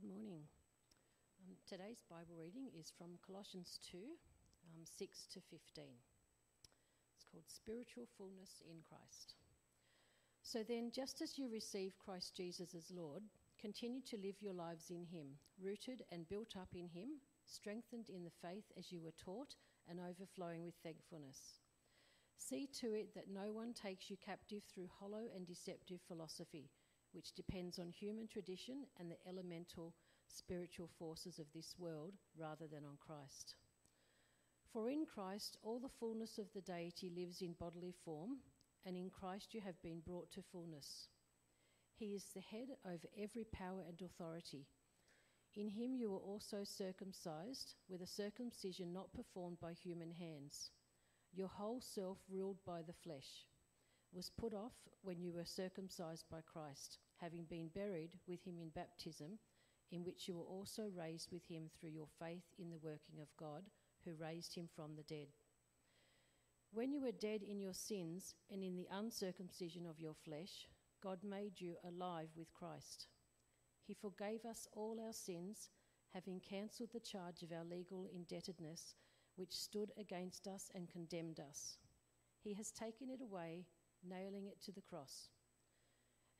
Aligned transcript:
Good 0.00 0.16
morning. 0.16 0.48
Um, 1.44 1.56
today's 1.68 2.00
Bible 2.08 2.32
reading 2.40 2.72
is 2.72 2.90
from 2.96 3.20
Colossians 3.20 3.78
2 3.92 3.98
um, 4.00 4.80
6 4.80 5.26
to 5.34 5.40
15. 5.52 5.84
It's 7.12 7.26
called 7.28 7.44
Spiritual 7.44 8.08
Fullness 8.16 8.64
in 8.64 8.80
Christ. 8.88 9.36
So 10.40 10.64
then, 10.64 10.88
just 10.88 11.20
as 11.20 11.36
you 11.36 11.52
receive 11.52 12.00
Christ 12.00 12.32
Jesus 12.34 12.72
as 12.72 12.88
Lord, 12.88 13.28
continue 13.60 14.00
to 14.08 14.16
live 14.16 14.40
your 14.40 14.54
lives 14.54 14.88
in 14.88 15.04
Him, 15.04 15.36
rooted 15.60 16.00
and 16.10 16.28
built 16.30 16.56
up 16.56 16.72
in 16.72 16.88
Him, 16.88 17.20
strengthened 17.44 18.08
in 18.08 18.24
the 18.24 18.38
faith 18.40 18.72
as 18.78 18.90
you 18.90 19.02
were 19.04 19.20
taught, 19.22 19.52
and 19.86 20.00
overflowing 20.00 20.64
with 20.64 20.80
thankfulness. 20.82 21.60
See 22.38 22.70
to 22.80 22.94
it 22.94 23.12
that 23.14 23.28
no 23.28 23.52
one 23.52 23.74
takes 23.74 24.08
you 24.08 24.16
captive 24.16 24.62
through 24.64 24.88
hollow 24.88 25.28
and 25.36 25.46
deceptive 25.46 26.00
philosophy, 26.08 26.70
which 27.12 27.34
depends 27.34 27.78
on 27.78 27.90
human 27.90 28.26
tradition 28.26 28.86
and 28.98 29.10
the 29.10 29.28
elemental 29.28 29.94
spiritual 30.28 30.88
forces 30.98 31.38
of 31.38 31.46
this 31.54 31.74
world 31.78 32.14
rather 32.36 32.66
than 32.66 32.84
on 32.84 32.96
Christ. 33.04 33.56
For 34.72 34.88
in 34.88 35.04
Christ 35.04 35.56
all 35.62 35.80
the 35.80 35.88
fullness 35.88 36.38
of 36.38 36.52
the 36.54 36.60
deity 36.60 37.10
lives 37.10 37.42
in 37.42 37.54
bodily 37.54 37.94
form, 38.04 38.38
and 38.84 38.96
in 38.96 39.10
Christ 39.10 39.52
you 39.52 39.60
have 39.60 39.80
been 39.82 40.00
brought 40.00 40.30
to 40.32 40.42
fullness. 40.42 41.08
He 41.96 42.14
is 42.14 42.26
the 42.32 42.40
head 42.40 42.68
over 42.86 43.08
every 43.18 43.44
power 43.44 43.82
and 43.86 44.00
authority. 44.00 44.66
In 45.54 45.68
him 45.68 45.96
you 45.96 46.10
were 46.10 46.18
also 46.18 46.62
circumcised, 46.62 47.74
with 47.88 48.00
a 48.00 48.06
circumcision 48.06 48.92
not 48.92 49.12
performed 49.12 49.58
by 49.60 49.72
human 49.72 50.12
hands. 50.12 50.70
Your 51.32 51.48
whole 51.48 51.80
self, 51.80 52.18
ruled 52.30 52.58
by 52.64 52.82
the 52.82 52.92
flesh, 52.92 53.46
was 54.14 54.30
put 54.30 54.54
off 54.54 54.72
when 55.02 55.20
you 55.20 55.32
were 55.32 55.44
circumcised 55.44 56.26
by 56.30 56.40
Christ, 56.40 56.98
having 57.20 57.44
been 57.44 57.68
buried 57.68 58.10
with 58.26 58.44
him 58.44 58.58
in 58.58 58.70
baptism, 58.70 59.38
in 59.92 60.04
which 60.04 60.28
you 60.28 60.34
were 60.34 60.44
also 60.44 60.84
raised 60.96 61.30
with 61.32 61.46
him 61.46 61.64
through 61.78 61.90
your 61.90 62.08
faith 62.18 62.44
in 62.58 62.70
the 62.70 62.78
working 62.78 63.20
of 63.20 63.36
God, 63.36 63.64
who 64.04 64.12
raised 64.14 64.54
him 64.54 64.68
from 64.74 64.96
the 64.96 65.02
dead. 65.02 65.28
When 66.72 66.92
you 66.92 67.00
were 67.00 67.12
dead 67.12 67.42
in 67.42 67.60
your 67.60 67.74
sins 67.74 68.34
and 68.50 68.62
in 68.62 68.76
the 68.76 68.88
uncircumcision 68.92 69.86
of 69.86 69.98
your 69.98 70.14
flesh, 70.14 70.68
God 71.02 71.18
made 71.24 71.60
you 71.60 71.74
alive 71.84 72.28
with 72.36 72.52
Christ. 72.52 73.08
He 73.86 73.94
forgave 73.94 74.44
us 74.44 74.68
all 74.72 74.98
our 75.04 75.12
sins, 75.12 75.70
having 76.14 76.40
cancelled 76.40 76.90
the 76.92 77.00
charge 77.00 77.42
of 77.42 77.52
our 77.52 77.64
legal 77.64 78.06
indebtedness, 78.14 78.94
which 79.36 79.52
stood 79.52 79.90
against 79.98 80.46
us 80.46 80.70
and 80.74 80.88
condemned 80.88 81.40
us. 81.40 81.78
He 82.42 82.54
has 82.54 82.70
taken 82.70 83.10
it 83.10 83.20
away, 83.20 83.66
nailing 84.06 84.46
it 84.46 84.62
to 84.64 84.72
the 84.72 84.82
cross. 84.82 85.28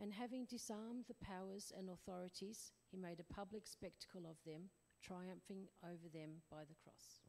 And 0.00 0.12
having 0.12 0.46
disarmed 0.46 1.04
the 1.08 1.24
powers 1.24 1.72
and 1.76 1.90
authorities, 1.90 2.72
he 2.90 2.96
made 2.96 3.20
a 3.20 3.34
public 3.34 3.66
spectacle 3.66 4.24
of 4.24 4.36
them, 4.46 4.70
triumphing 5.02 5.68
over 5.84 6.08
them 6.12 6.40
by 6.50 6.64
the 6.64 6.74
cross. 6.82 7.20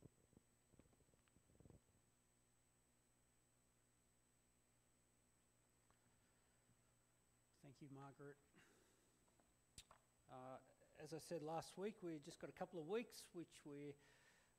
Thank 7.62 7.76
you, 7.82 7.88
Margaret. 7.94 8.40
Uh, 10.32 10.64
as 11.04 11.14
I 11.14 11.20
said 11.20 11.44
last 11.44 11.78
week, 11.78 11.96
we've 12.02 12.24
just 12.24 12.40
got 12.40 12.50
a 12.50 12.54
couple 12.54 12.80
of 12.80 12.88
weeks, 12.88 13.28
which 13.34 13.60
we, 13.66 13.92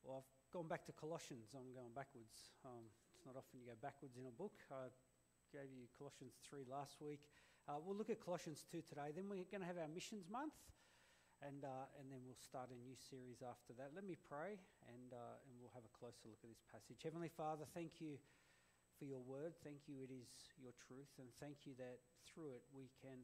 well, 0.05 0.21
I've 0.21 0.53
gone 0.53 0.69
back 0.69 0.85
to 0.87 0.93
Colossians. 0.93 1.57
I'm 1.57 1.73
going 1.73 1.95
backwards. 1.97 2.53
Um, 2.65 2.93
it's 3.17 3.25
not 3.25 3.37
often 3.37 3.61
you 3.61 3.67
go 3.67 3.79
backwards 3.81 4.19
in 4.19 4.27
a 4.27 4.35
book. 4.35 4.61
Gave 5.53 5.69
you 5.69 5.85
Colossians 6.01 6.33
3 6.49 6.65
last 6.65 6.97
week. 7.05 7.29
Uh, 7.69 7.77
we'll 7.77 7.95
look 7.95 8.09
at 8.09 8.25
Colossians 8.25 8.65
2 8.73 8.81
today. 8.89 9.13
Then 9.13 9.29
we're 9.29 9.45
going 9.53 9.61
to 9.61 9.69
have 9.69 9.77
our 9.77 9.93
missions 9.93 10.25
month, 10.33 10.57
and, 11.45 11.69
uh, 11.69 11.93
and 12.01 12.09
then 12.09 12.25
we'll 12.25 12.41
start 12.41 12.73
a 12.73 12.79
new 12.81 12.97
series 12.97 13.45
after 13.45 13.77
that. 13.77 13.93
Let 13.93 14.09
me 14.09 14.17
pray, 14.17 14.57
and, 14.89 15.13
uh, 15.13 15.45
and 15.45 15.53
we'll 15.61 15.77
have 15.77 15.85
a 15.85 15.93
closer 15.93 16.25
look 16.33 16.41
at 16.41 16.49
this 16.49 16.65
passage. 16.73 17.05
Heavenly 17.05 17.29
Father, 17.29 17.69
thank 17.77 18.01
you 18.01 18.17
for 18.97 19.05
your 19.05 19.21
word. 19.21 19.53
Thank 19.61 19.85
you, 19.93 20.01
it 20.01 20.09
is 20.09 20.57
your 20.57 20.73
truth, 20.81 21.13
and 21.21 21.29
thank 21.37 21.69
you 21.69 21.77
that 21.77 22.01
through 22.25 22.57
it 22.57 22.65
we 22.73 22.89
can 23.05 23.21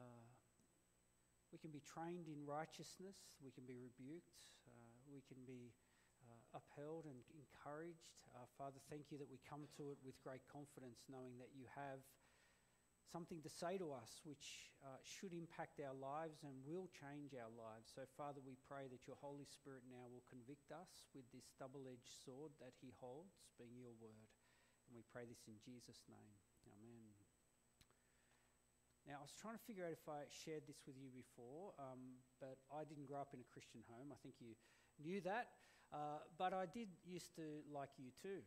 uh, 0.00 0.24
we 1.52 1.60
can 1.62 1.70
be 1.70 1.84
trained 1.86 2.26
in 2.26 2.42
righteousness. 2.42 3.38
We 3.38 3.54
can 3.54 3.62
be 3.62 3.78
rebuked. 3.78 4.42
Uh, 4.66 4.96
we 5.06 5.22
can 5.22 5.38
be 5.46 5.70
upheld 6.54 7.04
and 7.10 7.18
encouraged. 7.34 8.14
Uh, 8.32 8.46
Father, 8.56 8.78
thank 8.88 9.10
you 9.10 9.18
that 9.18 9.28
we 9.28 9.42
come 9.42 9.66
to 9.76 9.90
it 9.90 9.98
with 10.06 10.14
great 10.22 10.42
confidence, 10.46 11.02
knowing 11.10 11.36
that 11.42 11.50
you 11.54 11.66
have 11.74 12.02
something 13.10 13.38
to 13.44 13.52
say 13.52 13.78
to 13.78 13.94
us 13.94 14.18
which 14.24 14.74
uh, 14.82 14.98
should 15.04 15.30
impact 15.30 15.78
our 15.78 15.94
lives 15.94 16.42
and 16.42 16.54
will 16.66 16.90
change 16.90 17.30
our 17.36 17.52
lives. 17.52 17.92
So, 17.92 18.02
Father, 18.18 18.42
we 18.42 18.58
pray 18.66 18.90
that 18.90 19.06
your 19.06 19.18
Holy 19.20 19.46
Spirit 19.46 19.86
now 19.86 20.08
will 20.10 20.24
convict 20.26 20.72
us 20.74 21.06
with 21.14 21.28
this 21.30 21.52
double 21.60 21.86
edged 21.86 22.10
sword 22.24 22.50
that 22.58 22.74
he 22.80 22.90
holds, 22.98 23.38
being 23.54 23.78
your 23.78 23.94
word. 24.00 24.30
And 24.88 24.96
we 24.96 25.04
pray 25.14 25.28
this 25.28 25.46
in 25.46 25.54
Jesus' 25.62 26.02
name. 26.10 26.34
Amen. 26.66 27.14
Now, 29.04 29.20
I 29.20 29.24
was 29.24 29.36
trying 29.36 29.60
to 29.60 29.64
figure 29.68 29.84
out 29.84 29.92
if 29.92 30.08
I 30.08 30.24
shared 30.32 30.64
this 30.64 30.80
with 30.88 30.96
you 30.96 31.12
before, 31.12 31.76
um, 31.76 32.16
but 32.40 32.56
I 32.72 32.88
didn't 32.88 33.04
grow 33.04 33.20
up 33.20 33.36
in 33.36 33.40
a 33.44 33.48
Christian 33.52 33.84
home. 33.84 34.08
I 34.08 34.18
think 34.24 34.40
you 34.40 34.56
knew 34.96 35.20
that. 35.28 35.52
Uh, 35.94 36.18
but 36.36 36.52
I 36.52 36.66
did 36.66 36.88
used 37.06 37.36
to 37.36 37.62
like 37.72 37.90
U2. 38.02 38.42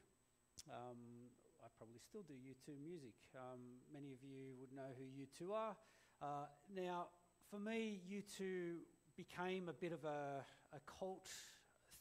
Um, 0.68 1.32
I 1.64 1.68
probably 1.78 2.00
still 2.00 2.24
do 2.28 2.34
U2 2.34 2.76
music. 2.84 3.16
Um, 3.36 3.80
many 3.94 4.12
of 4.12 4.20
you 4.22 4.52
would 4.60 4.74
know 4.76 4.92
who 5.00 5.06
U2 5.08 5.56
are. 5.56 5.76
Uh, 6.22 6.48
now, 6.76 7.08
for 7.50 7.58
me, 7.58 8.02
U2 8.12 8.80
became 9.16 9.70
a 9.70 9.74
bit 9.74 9.94
of 9.94 10.04
a, 10.04 10.44
a 10.76 10.80
cult 11.00 11.30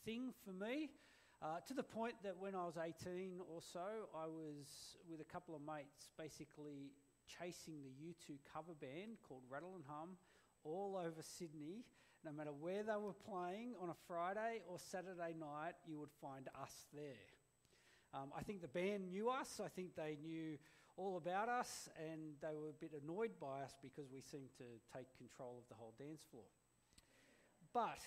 thing 0.05 0.33
for 0.45 0.53
me. 0.53 0.91
Uh, 1.41 1.61
to 1.69 1.75
the 1.75 1.83
point 1.83 2.15
that 2.25 2.35
when 2.37 2.57
I 2.57 2.65
was 2.65 2.75
18 2.77 3.41
or 3.49 3.61
so, 3.63 4.09
I 4.17 4.27
was 4.27 4.97
with 5.09 5.21
a 5.21 5.25
couple 5.25 5.55
of 5.55 5.61
mates 5.61 6.11
basically 6.19 6.91
chasing 7.27 7.75
the 7.85 7.91
U2 7.91 8.39
cover 8.53 8.75
band 8.81 9.19
called 9.29 9.43
Rattle 9.49 9.75
and 9.77 9.85
Hum 9.87 10.17
all 10.65 10.97
over 10.99 11.23
Sydney. 11.23 11.85
No 12.25 12.33
matter 12.33 12.53
where 12.53 12.83
they 12.83 12.97
were 12.97 13.13
playing 13.13 13.75
on 13.81 13.91
a 13.91 13.97
Friday 14.09 14.63
or 14.69 14.79
Saturday 14.79 15.35
night, 15.39 15.75
you 15.87 15.99
would 15.99 16.11
find 16.21 16.49
us 16.61 16.73
there. 16.93 17.29
Um, 18.15 18.33
I 18.37 18.43
think 18.43 18.63
the 18.63 18.69
band 18.69 19.11
knew 19.11 19.29
us. 19.29 19.61
I 19.65 19.69
think 19.69 19.95
they 19.95 20.17
knew 20.23 20.59
all 20.97 21.19
about 21.19 21.49
us, 21.49 21.89
and 21.99 22.35
they 22.41 22.57
were 22.57 22.71
a 22.71 22.81
bit 22.81 22.93
annoyed 23.03 23.33
by 23.41 23.63
us 23.63 23.75
because 23.83 24.11
we 24.13 24.21
seemed 24.21 24.51
to 24.57 24.65
take 24.97 25.07
control 25.19 25.57
of 25.59 25.69
the 25.69 25.75
whole 25.75 25.95
dance 25.99 26.23
floor. 26.31 26.49
But, 27.73 28.01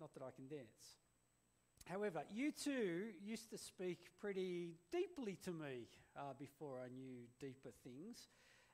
not 0.00 0.14
that 0.14 0.22
I 0.22 0.30
can 0.30 0.46
dance. 0.46 1.00
However, 1.84 2.22
U2 2.36 3.14
used 3.24 3.50
to 3.50 3.58
speak 3.58 3.98
pretty 4.20 4.74
deeply 4.90 5.36
to 5.44 5.52
me 5.52 5.88
uh, 6.16 6.34
before 6.38 6.78
I 6.78 6.88
knew 6.88 7.26
deeper 7.40 7.70
things. 7.84 8.28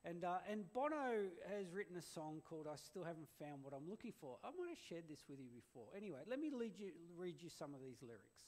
And, 0.04 0.24
uh, 0.24 0.38
and 0.50 0.70
Bono 0.72 1.30
has 1.48 1.70
written 1.72 1.96
a 1.96 2.02
song 2.02 2.42
called 2.48 2.66
I 2.66 2.74
Still 2.76 3.04
Haven't 3.04 3.28
Found 3.38 3.62
What 3.62 3.72
I'm 3.72 3.88
Looking 3.88 4.12
For. 4.20 4.36
I 4.42 4.48
might 4.58 4.70
have 4.70 4.82
shared 4.88 5.04
this 5.08 5.22
with 5.28 5.38
you 5.38 5.48
before. 5.54 5.86
Anyway, 5.96 6.18
let 6.28 6.40
me 6.40 6.50
you, 6.50 6.90
read 7.16 7.36
you 7.40 7.48
some 7.48 7.72
of 7.72 7.80
these 7.80 8.02
lyrics. 8.02 8.42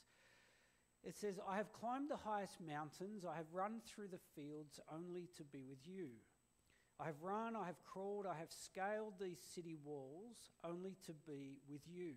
It 1.05 1.15
says, 1.15 1.39
I 1.47 1.57
have 1.57 1.73
climbed 1.73 2.11
the 2.11 2.17
highest 2.17 2.59
mountains, 2.61 3.25
I 3.25 3.37
have 3.37 3.53
run 3.53 3.81
through 3.87 4.09
the 4.09 4.25
fields 4.35 4.81
only 4.93 5.29
to 5.37 5.45
be 5.45 5.63
with 5.63 5.79
you. 5.85 6.09
I 6.99 7.07
have 7.07 7.23
run, 7.23 7.55
I 7.55 7.67
have 7.67 7.83
crawled, 7.85 8.27
I 8.27 8.39
have 8.39 8.51
scaled 8.51 9.15
these 9.21 9.39
city 9.55 9.77
walls 9.85 10.51
only 10.65 10.97
to 11.07 11.13
be 11.27 11.59
with 11.69 11.83
you 11.87 12.15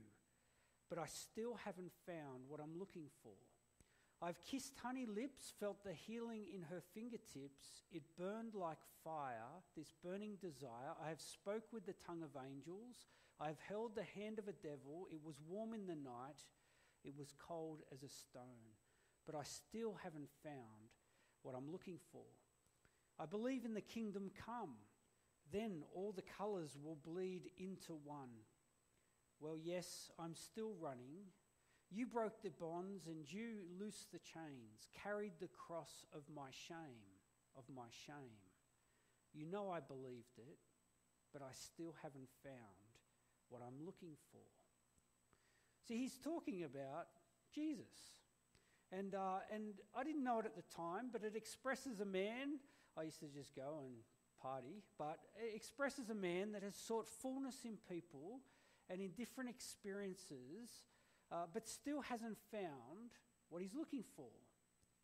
but 0.90 0.98
I 0.98 1.06
still 1.08 1.56
haven't 1.66 1.92
found 2.06 2.48
what 2.48 2.59
I'm 2.59 2.80
looking 2.80 3.08
for. 3.24 3.36
I've 4.22 4.44
kissed 4.44 4.73
honey 4.81 5.05
lips, 5.05 5.53
felt 5.59 5.83
the 5.83 5.94
healing 5.94 6.45
in 6.53 6.63
her 6.63 6.81
fingertips. 6.95 7.83
It 7.91 8.01
burned 8.17 8.55
like 8.55 8.79
fire, 9.03 9.61
this 9.75 9.94
burning 10.03 10.38
desire. 10.41 10.97
I 11.03 11.09
have 11.09 11.22
spoke 11.22 11.66
with 11.72 11.85
the 11.85 11.94
tongue 12.05 12.23
of 12.23 12.41
angels. 12.41 13.06
I 13.39 13.47
have 13.47 13.59
held 13.68 13.95
the 13.95 14.19
hand 14.19 14.39
of 14.39 14.47
a 14.47 14.53
devil. 14.53 15.07
It 15.12 15.19
was 15.24 15.36
warm 15.47 15.74
in 15.74 15.86
the 15.86 15.95
night. 15.95 16.42
It 17.03 17.13
was 17.15 17.36
cold 17.38 17.81
as 17.94 18.01
a 18.01 18.09
stone. 18.09 18.74
But 19.27 19.36
I 19.36 19.44
still 19.44 19.95
haven't 20.03 20.30
found 20.44 20.89
what 21.44 21.53
I'm 21.56 21.71
looking 21.71 22.00
for. 22.12 22.25
I 23.19 23.27
believe 23.27 23.65
in 23.65 23.75
the 23.75 23.81
kingdom 23.81 24.31
come. 24.45 24.77
Then 25.51 25.83
all 25.94 26.12
the 26.12 26.24
colours 26.38 26.75
will 26.83 26.97
bleed 27.06 27.51
into 27.57 27.94
one. 28.03 28.30
Well, 29.39 29.57
yes, 29.62 30.09
I'm 30.19 30.33
still 30.36 30.74
running. 30.80 31.30
You 31.89 32.06
broke 32.06 32.42
the 32.42 32.50
bonds 32.50 33.07
and 33.07 33.31
you 33.31 33.63
loosed 33.80 34.12
the 34.12 34.19
chains, 34.19 34.88
carried 35.04 35.34
the 35.39 35.48
cross 35.48 36.06
of 36.13 36.24
my 36.34 36.50
shame, 36.51 37.07
of 37.57 37.63
my 37.74 37.88
shame. 38.06 38.44
You 39.34 39.45
know 39.45 39.69
I 39.69 39.80
believed 39.80 40.38
it, 40.38 40.57
but 41.31 41.42
I 41.42 41.51
still 41.54 41.95
haven't 42.01 42.30
found 42.44 42.88
what 43.50 43.62
I'm 43.66 43.86
looking 43.86 44.16
for. 44.31 44.42
See, 45.88 45.98
he's 45.98 46.18
talking 46.18 46.63
about 46.63 47.07
Jesus. 47.54 47.88
And, 48.92 49.16
uh, 49.16 49.40
and 49.54 49.74
I 49.95 50.04
didn't 50.04 50.24
know 50.24 50.40
it 50.40 50.45
at 50.45 50.56
the 50.56 50.75
time, 50.75 51.10
but 51.12 51.24
it 51.24 51.36
expresses 51.36 52.00
a 52.00 52.06
man. 52.06 52.60
I 52.98 53.04
used 53.04 53.19
to 53.19 53.28
just 53.28 53.56
go 53.56 53.80
and 53.83 53.95
party, 54.42 54.83
but 54.98 55.19
it 55.42 55.56
expresses 55.56 56.10
a 56.10 56.16
man 56.16 56.51
that 56.54 56.63
has 56.63 56.75
sought 56.75 57.07
fullness 57.07 57.66
in 57.66 57.78
people 57.90 58.40
and 58.90 59.01
in 59.01 59.12
different 59.12 59.50
experiences, 59.50 60.69
uh, 61.31 61.45
but 61.53 61.68
still 61.68 62.01
hasn't 62.01 62.38
found 62.51 63.12
what 63.50 63.62
he's 63.62 63.74
looking 63.74 64.03
for. 64.15 64.29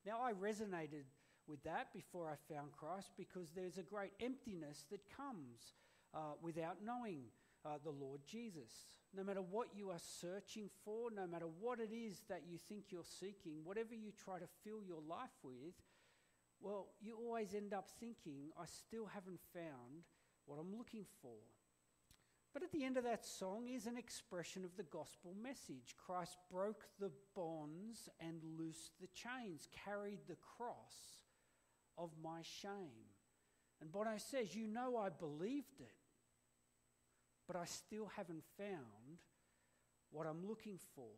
Now, 0.05 0.19
I 0.21 0.33
resonated 0.33 1.05
with 1.47 1.63
that 1.63 1.93
before 1.93 2.27
I 2.27 2.53
found 2.53 2.71
Christ 2.71 3.11
because 3.17 3.49
there's 3.51 3.77
a 3.77 3.83
great 3.83 4.11
emptiness 4.21 4.85
that 4.91 5.01
comes 5.15 5.73
uh, 6.13 6.33
without 6.41 6.77
knowing 6.83 7.23
uh, 7.65 7.77
the 7.83 7.91
Lord 7.91 8.21
Jesus. 8.29 8.71
No 9.15 9.23
matter 9.23 9.41
what 9.41 9.67
you 9.75 9.89
are 9.91 9.99
searching 10.21 10.69
for, 10.83 11.11
no 11.11 11.27
matter 11.27 11.47
what 11.59 11.79
it 11.79 11.93
is 11.93 12.21
that 12.29 12.43
you 12.49 12.57
think 12.57 12.85
you're 12.89 13.03
seeking, 13.19 13.63
whatever 13.63 13.93
you 13.93 14.11
try 14.11 14.39
to 14.39 14.47
fill 14.63 14.81
your 14.85 15.01
life 15.07 15.35
with, 15.43 15.75
well, 16.59 16.87
you 17.01 17.17
always 17.17 17.53
end 17.53 17.73
up 17.73 17.87
thinking, 17.99 18.49
I 18.59 18.65
still 18.65 19.05
haven't 19.05 19.39
found 19.53 20.03
what 20.45 20.59
I'm 20.59 20.77
looking 20.77 21.05
for. 21.21 21.35
But 22.53 22.61
at 22.61 22.71
the 22.71 22.83
end 22.83 22.97
of 22.97 23.03
that 23.05 23.25
song 23.25 23.67
is 23.67 23.88
an 23.88 23.97
expression 23.97 24.63
of 24.63 24.77
the 24.77 24.83
gospel 24.83 25.33
message. 25.41 25.95
Christ 25.97 26.38
broke 26.51 26.85
the 27.00 27.11
bonds 27.35 28.09
and 28.19 28.41
loosed 28.59 28.91
the 29.01 29.07
chains, 29.07 29.67
carried 29.83 30.19
the 30.27 30.35
cross 30.35 31.17
of 31.97 32.11
my 32.23 32.41
shame. 32.44 33.09
And 33.81 33.91
Bono 33.91 34.17
says, 34.17 34.55
You 34.55 34.67
know, 34.67 34.97
I 34.97 35.09
believed 35.09 35.79
it, 35.79 35.95
but 37.47 37.55
I 37.55 37.65
still 37.65 38.11
haven't 38.15 38.44
found 38.55 39.17
what 40.11 40.27
I'm 40.27 40.47
looking 40.47 40.77
for. 40.95 41.09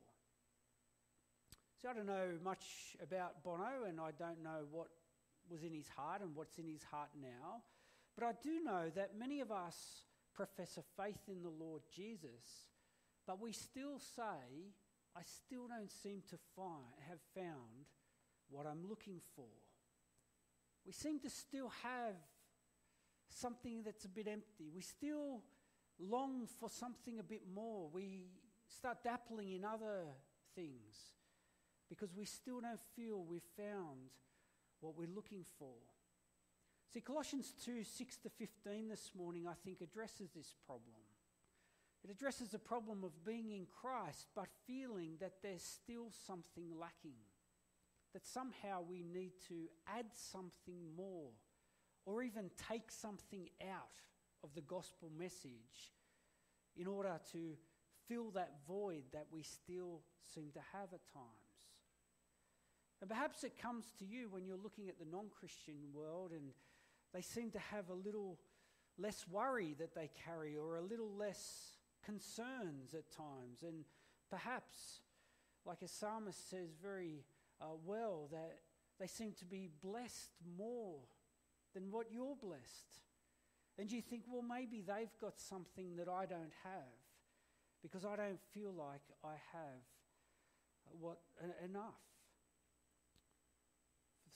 So 1.81 1.89
I 1.89 1.93
don't 1.93 2.07
know 2.07 2.37
much 2.43 2.95
about 3.03 3.43
Bono, 3.43 3.83
and 3.87 3.99
I 3.99 4.11
don't 4.17 4.41
know 4.41 4.65
what 4.71 4.87
was 5.49 5.63
in 5.63 5.73
his 5.73 5.89
heart 5.89 6.21
and 6.21 6.33
what's 6.33 6.57
in 6.57 6.67
his 6.67 6.83
heart 6.83 7.09
now. 7.21 7.61
But 8.17 8.25
I 8.25 8.31
do 8.41 8.63
know 8.63 8.89
that 8.95 9.19
many 9.19 9.41
of 9.41 9.51
us 9.51 10.04
profess 10.35 10.77
a 10.77 11.01
faith 11.01 11.21
in 11.27 11.41
the 11.41 11.49
Lord 11.49 11.81
Jesus, 11.95 12.67
but 13.25 13.41
we 13.41 13.51
still 13.51 13.99
say, 13.99 14.73
I 15.15 15.21
still 15.23 15.67
don't 15.67 15.91
seem 15.91 16.21
to 16.29 16.37
find, 16.55 16.93
have 17.07 17.19
found 17.33 17.85
what 18.49 18.65
I'm 18.65 18.87
looking 18.87 19.21
for. 19.35 19.47
We 20.85 20.91
seem 20.91 21.19
to 21.21 21.29
still 21.29 21.71
have 21.83 22.15
something 23.29 23.81
that's 23.83 24.05
a 24.05 24.09
bit 24.09 24.27
empty. 24.27 24.69
We 24.73 24.81
still 24.81 25.41
long 25.99 26.47
for 26.59 26.69
something 26.69 27.19
a 27.19 27.23
bit 27.23 27.43
more. 27.53 27.89
We 27.91 28.25
start 28.67 28.99
dappling 29.03 29.55
in 29.55 29.65
other 29.65 30.05
things 30.55 31.13
because 31.89 32.13
we 32.13 32.25
still 32.25 32.61
don't 32.61 32.79
feel 32.95 33.23
we've 33.23 33.41
found 33.57 34.11
what 34.81 34.97
we're 34.97 35.13
looking 35.13 35.45
for. 35.57 35.75
See, 36.95 37.01
Colossians 37.01 37.51
2 37.65 37.83
6 37.83 38.17
to 38.19 38.29
15 38.29 38.87
this 38.87 39.11
morning, 39.17 39.47
I 39.49 39.53
think, 39.65 39.81
addresses 39.81 40.29
this 40.33 40.55
problem. 40.65 41.03
It 42.05 42.09
addresses 42.09 42.51
the 42.51 42.57
problem 42.57 43.03
of 43.03 43.25
being 43.25 43.51
in 43.51 43.65
Christ 43.65 44.27
but 44.33 44.47
feeling 44.65 45.17
that 45.19 45.33
there's 45.43 45.61
still 45.61 46.07
something 46.25 46.69
lacking, 46.79 47.19
that 48.13 48.25
somehow 48.25 48.79
we 48.87 49.03
need 49.03 49.33
to 49.49 49.67
add 49.85 50.05
something 50.13 50.95
more 50.95 51.31
or 52.05 52.23
even 52.23 52.49
take 52.69 52.89
something 52.89 53.49
out 53.61 53.99
of 54.41 54.55
the 54.55 54.61
gospel 54.61 55.11
message 55.19 55.91
in 56.77 56.87
order 56.87 57.19
to 57.33 57.57
fill 58.07 58.31
that 58.31 58.53
void 58.65 59.03
that 59.11 59.27
we 59.33 59.43
still 59.43 59.99
seem 60.33 60.49
to 60.53 60.61
have 60.71 60.93
at 60.93 61.05
times. 61.11 61.55
And 63.01 63.09
perhaps 63.09 63.43
it 63.43 63.61
comes 63.61 63.91
to 63.99 64.05
you 64.05 64.29
when 64.29 64.45
you're 64.45 64.55
looking 64.55 64.87
at 64.87 64.97
the 64.97 65.11
non 65.11 65.25
Christian 65.37 65.75
world 65.93 66.31
and 66.31 66.53
they 67.15 67.21
seem 67.21 67.49
to 67.51 67.59
have 67.59 67.89
a 67.89 67.93
little 67.93 68.37
less 68.97 69.25
worry 69.31 69.73
that 69.79 69.95
they 69.95 70.09
carry 70.25 70.57
or 70.57 70.75
a 70.75 70.81
little 70.81 71.15
less 71.17 71.77
concerns 72.03 72.93
at 72.93 73.09
times. 73.09 73.63
And 73.63 73.85
perhaps, 74.29 74.99
like 75.65 75.81
a 75.81 75.87
psalmist 75.87 76.49
says 76.49 76.75
very 76.81 77.23
uh, 77.61 77.77
well, 77.85 78.27
that 78.31 78.57
they 78.99 79.07
seem 79.07 79.31
to 79.39 79.45
be 79.45 79.69
blessed 79.81 80.33
more 80.57 80.99
than 81.73 81.89
what 81.89 82.07
you're 82.11 82.35
blessed. 82.35 82.99
And 83.77 83.89
you 83.89 84.01
think, 84.01 84.23
well, 84.29 84.43
maybe 84.43 84.81
they've 84.81 85.17
got 85.21 85.39
something 85.39 85.95
that 85.95 86.09
I 86.09 86.25
don't 86.25 86.53
have 86.63 86.99
because 87.81 88.03
I 88.03 88.17
don't 88.17 88.39
feel 88.53 88.73
like 88.73 89.03
I 89.23 89.35
have 89.53 90.99
what 90.99 91.19
uh, 91.41 91.47
enough. 91.63 92.14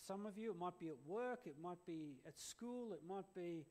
Some 0.09 0.25
of 0.25 0.39
you, 0.39 0.49
it 0.49 0.57
might 0.57 0.79
be 0.79 0.87
at 0.87 0.97
work, 1.05 1.41
it 1.45 1.57
might 1.61 1.85
be 1.85 2.17
at 2.25 2.39
school, 2.39 2.93
it 2.93 3.01
might 3.07 3.31
be 3.35 3.67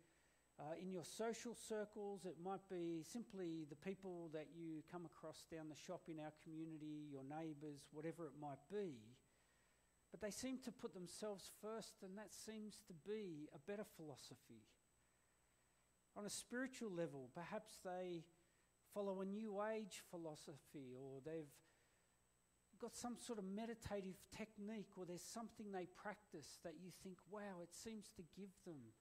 uh, 0.60 0.78
in 0.80 0.92
your 0.92 1.02
social 1.02 1.52
circles, 1.52 2.26
it 2.26 2.36
might 2.40 2.62
be 2.70 3.02
simply 3.02 3.66
the 3.68 3.74
people 3.74 4.30
that 4.32 4.46
you 4.56 4.84
come 4.88 5.04
across 5.04 5.46
down 5.50 5.68
the 5.68 5.74
shop 5.74 6.02
in 6.06 6.20
our 6.20 6.30
community, 6.44 7.10
your 7.10 7.24
neighbours, 7.24 7.88
whatever 7.90 8.24
it 8.24 8.38
might 8.40 8.62
be. 8.70 8.94
But 10.12 10.20
they 10.20 10.30
seem 10.30 10.58
to 10.62 10.70
put 10.70 10.94
themselves 10.94 11.50
first, 11.60 12.04
and 12.04 12.16
that 12.16 12.32
seems 12.32 12.82
to 12.86 12.92
be 13.04 13.48
a 13.52 13.58
better 13.68 13.84
philosophy. 13.96 14.62
On 16.14 16.24
a 16.24 16.30
spiritual 16.30 16.92
level, 16.92 17.30
perhaps 17.34 17.80
they 17.84 18.22
follow 18.94 19.22
a 19.22 19.24
New 19.24 19.60
Age 19.74 20.04
philosophy 20.08 20.94
or 20.96 21.18
they've 21.26 21.50
got 22.80 22.96
some 22.96 23.16
sort 23.18 23.38
of 23.38 23.44
meditative 23.44 24.16
technique 24.36 24.90
or 24.96 25.04
there's 25.04 25.22
something 25.22 25.72
they 25.72 25.86
practice 25.86 26.58
that 26.64 26.74
you 26.82 26.90
think, 27.02 27.18
wow, 27.30 27.62
it 27.62 27.74
seems 27.74 28.10
to 28.16 28.22
give 28.36 28.50
them 28.64 28.94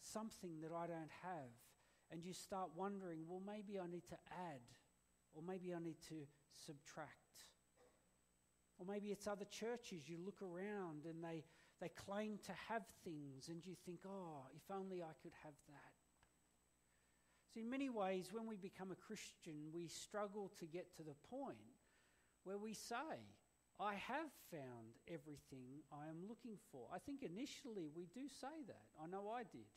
something 0.00 0.60
that 0.62 0.72
I 0.72 0.86
don't 0.86 1.12
have. 1.22 1.52
And 2.10 2.24
you 2.24 2.32
start 2.32 2.70
wondering, 2.74 3.20
well, 3.28 3.42
maybe 3.46 3.78
I 3.78 3.86
need 3.86 4.08
to 4.08 4.18
add 4.30 4.62
or 5.32 5.42
maybe 5.46 5.74
I 5.74 5.78
need 5.78 6.00
to 6.08 6.26
subtract. 6.66 7.46
Or 8.78 8.86
maybe 8.86 9.08
it's 9.08 9.26
other 9.26 9.44
churches. 9.44 10.08
You 10.08 10.18
look 10.24 10.42
around 10.42 11.04
and 11.04 11.22
they, 11.22 11.44
they 11.80 11.90
claim 11.90 12.38
to 12.46 12.52
have 12.68 12.82
things, 13.04 13.48
and 13.48 13.64
you 13.64 13.74
think, 13.84 14.00
oh, 14.06 14.46
if 14.54 14.62
only 14.74 15.02
I 15.02 15.12
could 15.22 15.32
have 15.44 15.54
that. 15.68 15.92
So, 17.52 17.60
in 17.60 17.68
many 17.68 17.90
ways, 17.90 18.30
when 18.32 18.46
we 18.46 18.56
become 18.56 18.90
a 18.90 18.94
Christian, 18.94 19.70
we 19.72 19.86
struggle 19.88 20.50
to 20.58 20.66
get 20.66 20.96
to 20.96 21.02
the 21.02 21.14
point 21.28 21.58
where 22.44 22.58
we 22.58 22.74
say, 22.74 23.20
I 23.80 23.94
have 23.94 24.28
found 24.50 25.00
everything 25.08 25.80
I 25.92 26.08
am 26.08 26.28
looking 26.28 26.58
for. 26.70 26.88
I 26.94 26.98
think 26.98 27.22
initially 27.22 27.88
we 27.96 28.06
do 28.12 28.28
say 28.28 28.64
that. 28.66 28.86
I 29.02 29.06
know 29.06 29.30
I 29.30 29.44
did. 29.44 29.68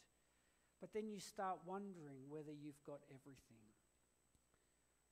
But 0.82 0.92
then 0.94 1.08
you 1.08 1.20
start 1.20 1.60
wondering 1.66 2.28
whether 2.28 2.52
you've 2.52 2.84
got 2.86 3.00
everything. 3.08 3.64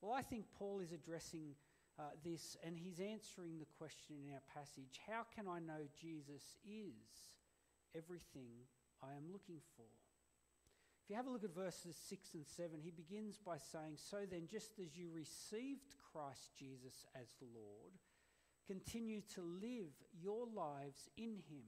Well, 0.02 0.12
I 0.12 0.20
think 0.20 0.44
Paul 0.58 0.80
is 0.80 0.92
addressing 0.92 1.54
uh, 1.98 2.12
this, 2.24 2.56
and 2.64 2.76
he's 2.76 3.00
answering 3.00 3.58
the 3.58 3.70
question 3.78 4.16
in 4.20 4.34
our 4.34 4.42
passage 4.52 5.00
How 5.06 5.24
can 5.34 5.48
I 5.48 5.60
know 5.60 5.88
Jesus 5.98 6.58
is 6.68 7.32
everything 7.96 8.68
I 9.02 9.14
am 9.16 9.32
looking 9.32 9.60
for? 9.76 9.88
If 11.02 11.10
you 11.10 11.16
have 11.16 11.26
a 11.26 11.30
look 11.30 11.42
at 11.42 11.54
verses 11.54 11.96
6 12.08 12.34
and 12.34 12.46
7, 12.46 12.78
he 12.80 12.92
begins 12.92 13.36
by 13.36 13.56
saying, 13.58 13.96
So 13.96 14.18
then, 14.30 14.46
just 14.48 14.78
as 14.78 14.96
you 14.96 15.08
received 15.12 15.96
Christ 16.12 16.52
Jesus 16.56 17.06
as 17.20 17.26
Lord, 17.40 17.92
continue 18.68 19.20
to 19.34 19.42
live 19.42 19.90
your 20.22 20.46
lives 20.46 21.08
in 21.16 21.42
him, 21.50 21.66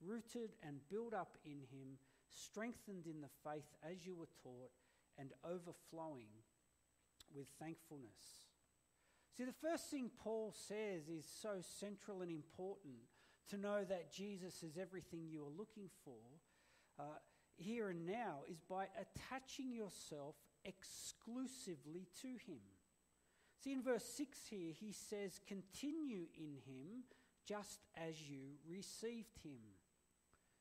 rooted 0.00 0.52
and 0.66 0.80
built 0.90 1.12
up 1.12 1.36
in 1.44 1.60
him, 1.70 1.98
strengthened 2.30 3.06
in 3.06 3.20
the 3.20 3.28
faith 3.44 3.68
as 3.82 4.06
you 4.06 4.16
were 4.16 4.32
taught, 4.42 4.70
and 5.18 5.32
overflowing 5.44 6.32
with 7.34 7.48
thankfulness. 7.60 8.48
See, 9.36 9.44
the 9.44 9.52
first 9.52 9.90
thing 9.90 10.10
Paul 10.22 10.54
says 10.56 11.08
is 11.08 11.26
so 11.42 11.56
central 11.60 12.22
and 12.22 12.30
important 12.30 12.96
to 13.50 13.58
know 13.58 13.84
that 13.84 14.12
Jesus 14.12 14.62
is 14.62 14.78
everything 14.80 15.26
you 15.28 15.42
are 15.42 15.58
looking 15.58 15.90
for 16.04 16.16
uh, 16.98 17.18
here 17.60 17.88
and 17.88 18.06
now 18.06 18.40
is 18.48 18.60
by 18.68 18.86
attaching 18.98 19.72
yourself 19.72 20.34
exclusively 20.64 22.08
to 22.22 22.28
Him. 22.28 22.60
See, 23.62 23.72
in 23.72 23.82
verse 23.82 24.04
6 24.16 24.38
here, 24.48 24.72
he 24.78 24.92
says, 24.92 25.40
Continue 25.46 26.26
in 26.36 26.54
Him 26.66 27.04
just 27.46 27.80
as 27.96 28.28
you 28.28 28.56
received 28.68 29.38
Him. 29.42 29.60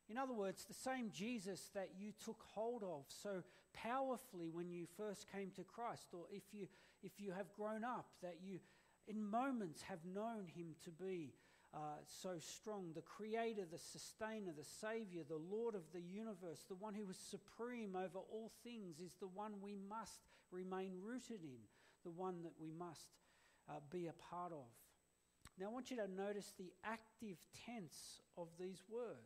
In 0.10 0.18
other 0.18 0.34
words, 0.34 0.66
the 0.66 0.74
same 0.74 1.12
Jesus 1.14 1.70
that 1.76 1.92
you 1.98 2.12
took 2.24 2.44
hold 2.54 2.84
of 2.84 3.06
so 3.08 3.44
powerfully 3.74 4.50
when 4.50 4.70
you 4.70 4.88
first 4.98 5.32
came 5.32 5.52
to 5.56 5.64
Christ, 5.64 6.08
or 6.14 6.26
if 6.32 6.44
you, 6.52 6.68
if 7.04 7.20
you 7.20 7.32
have 7.32 7.54
grown 7.56 7.84
up, 7.84 8.08
that 8.22 8.38
you 8.44 8.60
in 9.08 9.24
moments 9.24 9.82
have 9.84 10.06
known 10.06 10.46
him 10.56 10.76
to 10.84 10.92
be 10.92 11.34
uh, 11.74 12.02
so 12.08 12.32
strong, 12.40 12.92
the 12.96 13.02
creator, 13.02 13.64
the 13.70 13.78
sustainer, 13.78 14.52
the 14.58 14.64
savior, 14.64 15.22
the 15.28 15.36
Lord 15.36 15.76
of 15.76 15.84
the 15.94 16.02
universe, 16.02 16.66
the 16.68 16.76
one 16.76 16.96
who 16.96 17.08
is 17.10 17.18
supreme 17.18 17.96
over 17.96 18.20
all 18.32 18.52
things, 18.64 19.00
is 19.00 19.16
the 19.20 19.28
one 19.28 19.54
we 19.62 19.76
must 19.88 20.20
remain 20.52 20.94
rooted 21.04 21.44
in, 21.44 21.60
the 22.04 22.10
one 22.10 22.42
that 22.44 22.54
we 22.60 22.72
must 22.72 23.10
uh, 23.70 23.74
be 23.92 24.08
a 24.08 24.14
part 24.14 24.52
of. 24.52 24.66
Now, 25.60 25.68
I 25.68 25.70
want 25.70 25.92
you 25.92 25.98
to 25.98 26.08
notice 26.08 26.54
the 26.58 26.72
active 26.84 27.38
tense 27.66 28.22
of 28.38 28.48
these 28.60 28.82
words. 28.90 29.18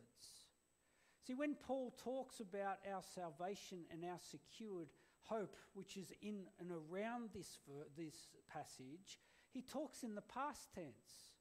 See, 1.26 1.34
when 1.34 1.54
Paul 1.54 1.94
talks 2.02 2.40
about 2.40 2.78
our 2.92 3.02
salvation 3.14 3.78
and 3.90 4.04
our 4.04 4.18
secured 4.20 4.88
hope 5.22 5.56
which 5.72 5.96
is 5.96 6.12
in 6.20 6.44
and 6.60 6.70
around 6.70 7.30
this, 7.34 7.58
this 7.96 8.14
passage, 8.52 9.18
he 9.50 9.62
talks 9.62 10.02
in 10.02 10.14
the 10.14 10.20
past 10.22 10.68
tense. 10.74 11.33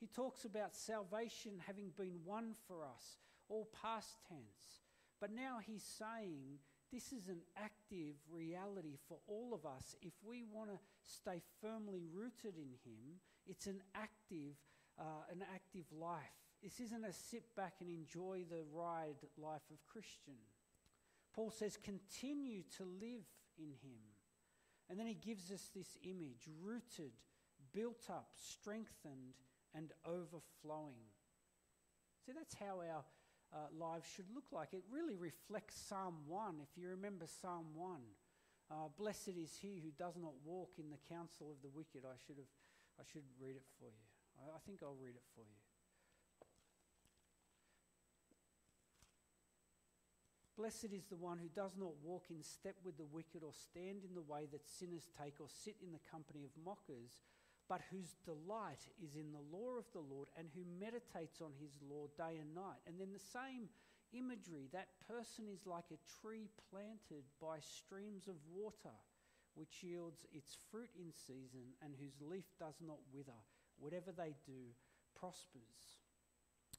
He 0.00 0.06
talks 0.06 0.44
about 0.44 0.76
salvation 0.76 1.52
having 1.66 1.90
been 1.96 2.20
won 2.24 2.54
for 2.66 2.84
us, 2.84 3.18
all 3.48 3.68
past 3.82 4.16
tense. 4.28 4.82
But 5.20 5.32
now 5.32 5.58
he's 5.64 5.82
saying 5.82 6.58
this 6.92 7.12
is 7.12 7.28
an 7.28 7.40
active 7.56 8.14
reality 8.32 8.96
for 9.08 9.18
all 9.26 9.52
of 9.52 9.66
us. 9.66 9.96
If 10.00 10.12
we 10.24 10.44
want 10.50 10.70
to 10.70 10.78
stay 11.02 11.42
firmly 11.60 12.04
rooted 12.14 12.56
in 12.56 12.70
him, 12.84 13.20
it's 13.46 13.66
an 13.66 13.82
active, 13.94 14.54
uh, 14.98 15.24
an 15.30 15.44
active 15.52 15.84
life. 15.92 16.22
This 16.62 16.80
isn't 16.80 17.04
a 17.04 17.12
sit 17.12 17.54
back 17.56 17.74
and 17.80 17.90
enjoy 17.90 18.44
the 18.48 18.62
ride 18.72 19.16
life 19.36 19.62
of 19.70 19.84
Christian. 19.86 20.38
Paul 21.34 21.50
says, 21.50 21.76
continue 21.76 22.62
to 22.76 22.84
live 22.84 23.26
in 23.58 23.70
him. 23.82 24.00
And 24.88 24.98
then 24.98 25.06
he 25.06 25.14
gives 25.14 25.52
us 25.52 25.70
this 25.74 25.98
image 26.02 26.48
rooted, 26.62 27.12
built 27.74 28.06
up, 28.08 28.30
strengthened, 28.34 29.34
and 29.74 29.92
overflowing. 30.04 31.08
See, 32.24 32.32
that's 32.32 32.54
how 32.54 32.80
our 32.80 33.04
uh, 33.52 33.68
lives 33.72 34.06
should 34.14 34.28
look 34.34 34.52
like. 34.52 34.72
It 34.72 34.84
really 34.90 35.16
reflects 35.16 35.76
Psalm 35.88 36.14
1. 36.26 36.60
If 36.62 36.80
you 36.80 36.88
remember 36.88 37.26
Psalm 37.26 37.66
1, 37.74 38.00
uh, 38.70 38.74
blessed 38.98 39.36
is 39.40 39.56
he 39.60 39.80
who 39.82 39.90
does 39.96 40.16
not 40.16 40.32
walk 40.44 40.76
in 40.78 40.90
the 40.90 41.00
counsel 41.08 41.50
of 41.50 41.62
the 41.62 41.72
wicked. 41.72 42.04
I 42.04 42.16
should 42.26 42.36
have, 42.36 42.52
I 43.00 43.04
should 43.10 43.24
read 43.40 43.56
it 43.56 43.64
for 43.78 43.88
you. 43.88 44.04
I, 44.36 44.56
I 44.56 44.60
think 44.66 44.80
I'll 44.82 44.98
read 45.00 45.16
it 45.16 45.24
for 45.34 45.40
you. 45.40 45.56
Blessed 50.58 50.90
is 50.92 51.06
the 51.06 51.16
one 51.16 51.38
who 51.38 51.46
does 51.54 51.78
not 51.78 51.94
walk 52.02 52.26
in 52.30 52.42
step 52.42 52.74
with 52.82 52.98
the 52.98 53.06
wicked, 53.06 53.44
or 53.46 53.54
stand 53.54 54.02
in 54.02 54.12
the 54.18 54.26
way 54.26 54.42
that 54.50 54.66
sinners 54.66 55.06
take, 55.14 55.38
or 55.38 55.46
sit 55.46 55.76
in 55.80 55.92
the 55.92 56.02
company 56.10 56.42
of 56.42 56.50
mockers, 56.58 57.22
but 57.68 57.82
whose 57.92 58.16
delight 58.24 58.80
is 59.04 59.14
in 59.14 59.32
the 59.32 59.44
law 59.52 59.76
of 59.76 59.84
the 59.92 60.00
Lord 60.00 60.28
and 60.36 60.48
who 60.54 60.64
meditates 60.80 61.40
on 61.40 61.52
his 61.60 61.76
law 61.84 62.08
day 62.16 62.40
and 62.40 62.54
night. 62.54 62.80
And 62.86 62.98
then 62.98 63.12
the 63.12 63.20
same 63.20 63.68
imagery 64.16 64.72
that 64.72 64.88
person 65.06 65.44
is 65.52 65.66
like 65.66 65.92
a 65.92 66.00
tree 66.20 66.48
planted 66.72 67.28
by 67.40 67.60
streams 67.60 68.26
of 68.26 68.40
water, 68.48 68.96
which 69.54 69.84
yields 69.84 70.24
its 70.32 70.56
fruit 70.70 70.90
in 70.96 71.12
season 71.12 71.76
and 71.84 71.92
whose 72.00 72.16
leaf 72.24 72.48
does 72.58 72.80
not 72.80 72.98
wither. 73.12 73.36
Whatever 73.78 74.12
they 74.16 74.34
do 74.46 74.72
prospers. 75.14 76.00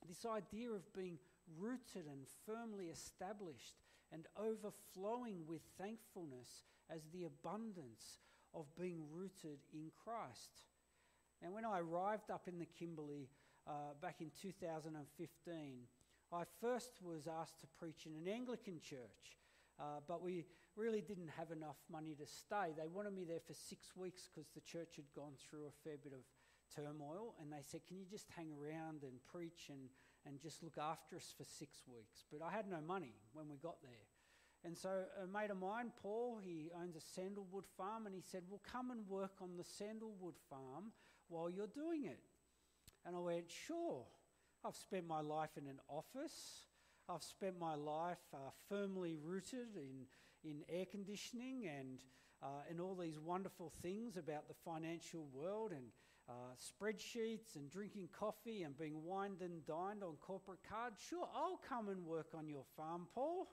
This 0.07 0.25
idea 0.25 0.71
of 0.71 0.93
being 0.93 1.19
rooted 1.57 2.07
and 2.09 2.25
firmly 2.45 2.87
established 2.87 3.75
and 4.11 4.25
overflowing 4.37 5.45
with 5.47 5.61
thankfulness 5.77 6.63
as 6.89 7.01
the 7.13 7.25
abundance 7.25 8.19
of 8.53 8.65
being 8.79 9.03
rooted 9.13 9.59
in 9.73 9.91
Christ. 10.03 10.63
Now, 11.41 11.51
when 11.51 11.63
I 11.63 11.79
arrived 11.79 12.31
up 12.31 12.47
in 12.47 12.59
the 12.59 12.65
Kimberley 12.65 13.29
uh, 13.65 13.95
back 14.01 14.17
in 14.19 14.29
2015, 14.41 14.91
I 16.31 16.43
first 16.59 16.91
was 17.01 17.27
asked 17.27 17.61
to 17.61 17.67
preach 17.79 18.05
in 18.05 18.13
an 18.13 18.27
Anglican 18.27 18.81
church, 18.81 19.39
uh, 19.79 20.03
but 20.05 20.21
we 20.21 20.45
really 20.75 21.01
didn't 21.01 21.29
have 21.37 21.51
enough 21.51 21.77
money 21.89 22.13
to 22.19 22.27
stay. 22.27 22.75
They 22.75 22.87
wanted 22.87 23.13
me 23.13 23.23
there 23.23 23.39
for 23.39 23.53
six 23.53 23.95
weeks 23.95 24.27
because 24.27 24.49
the 24.49 24.61
church 24.61 24.97
had 24.97 25.05
gone 25.15 25.33
through 25.39 25.67
a 25.67 25.75
fair 25.83 25.95
bit 25.97 26.11
of 26.11 26.19
turmoil, 26.75 27.35
and 27.41 27.51
they 27.51 27.63
said, 27.63 27.87
Can 27.87 27.97
you 27.97 28.05
just 28.05 28.27
hang 28.35 28.51
around 28.51 29.03
and 29.03 29.23
preach 29.31 29.69
and, 29.69 29.89
and 30.25 30.41
just 30.41 30.61
look 30.61 30.77
after 30.77 31.15
us 31.15 31.33
for 31.37 31.45
six 31.45 31.83
weeks? 31.87 32.25
But 32.31 32.43
I 32.43 32.51
had 32.51 32.69
no 32.69 32.81
money 32.85 33.15
when 33.31 33.47
we 33.47 33.57
got 33.57 33.81
there. 33.81 34.07
And 34.65 34.77
so 34.77 35.05
a 35.23 35.25
mate 35.25 35.51
of 35.51 35.57
mine, 35.57 35.93
Paul, 36.03 36.37
he 36.43 36.69
owns 36.75 36.97
a 36.97 37.01
sandalwood 37.15 37.63
farm, 37.77 38.05
and 38.05 38.13
he 38.13 38.21
said, 38.21 38.43
Well, 38.49 38.61
come 38.69 38.91
and 38.91 39.07
work 39.07 39.39
on 39.41 39.55
the 39.55 39.63
sandalwood 39.63 40.35
farm 40.49 40.91
while 41.29 41.49
you're 41.49 41.67
doing 41.67 42.05
it. 42.05 42.19
And 43.05 43.15
I 43.15 43.19
went, 43.19 43.49
Sure. 43.49 44.05
I've 44.65 44.75
spent 44.75 45.07
my 45.07 45.21
life 45.21 45.51
in 45.57 45.67
an 45.67 45.79
office. 45.87 46.65
I've 47.07 47.23
spent 47.23 47.57
my 47.57 47.75
life 47.75 48.19
uh, 48.33 48.51
firmly 48.67 49.15
rooted 49.15 49.77
in, 49.77 50.05
in 50.43 50.63
air 50.67 50.85
conditioning 50.85 51.65
and 51.67 52.03
uh, 52.43 52.63
in 52.69 52.79
all 52.79 52.95
these 52.95 53.17
wonderful 53.19 53.71
things 53.81 54.17
about 54.17 54.47
the 54.49 54.53
financial 54.53 55.27
world 55.33 55.71
and 55.71 55.85
uh, 56.29 56.53
spreadsheets 56.59 57.55
and 57.55 57.71
drinking 57.71 58.09
coffee 58.17 58.63
and 58.63 58.77
being 58.77 59.03
wined 59.03 59.41
and 59.41 59.65
dined 59.65 60.03
on 60.03 60.15
corporate 60.19 60.59
cards. 60.69 61.01
Sure, 61.09 61.27
I'll 61.33 61.59
come 61.67 61.87
and 61.87 62.05
work 62.05 62.27
on 62.37 62.47
your 62.47 62.65
farm, 62.77 63.07
Paul. 63.15 63.47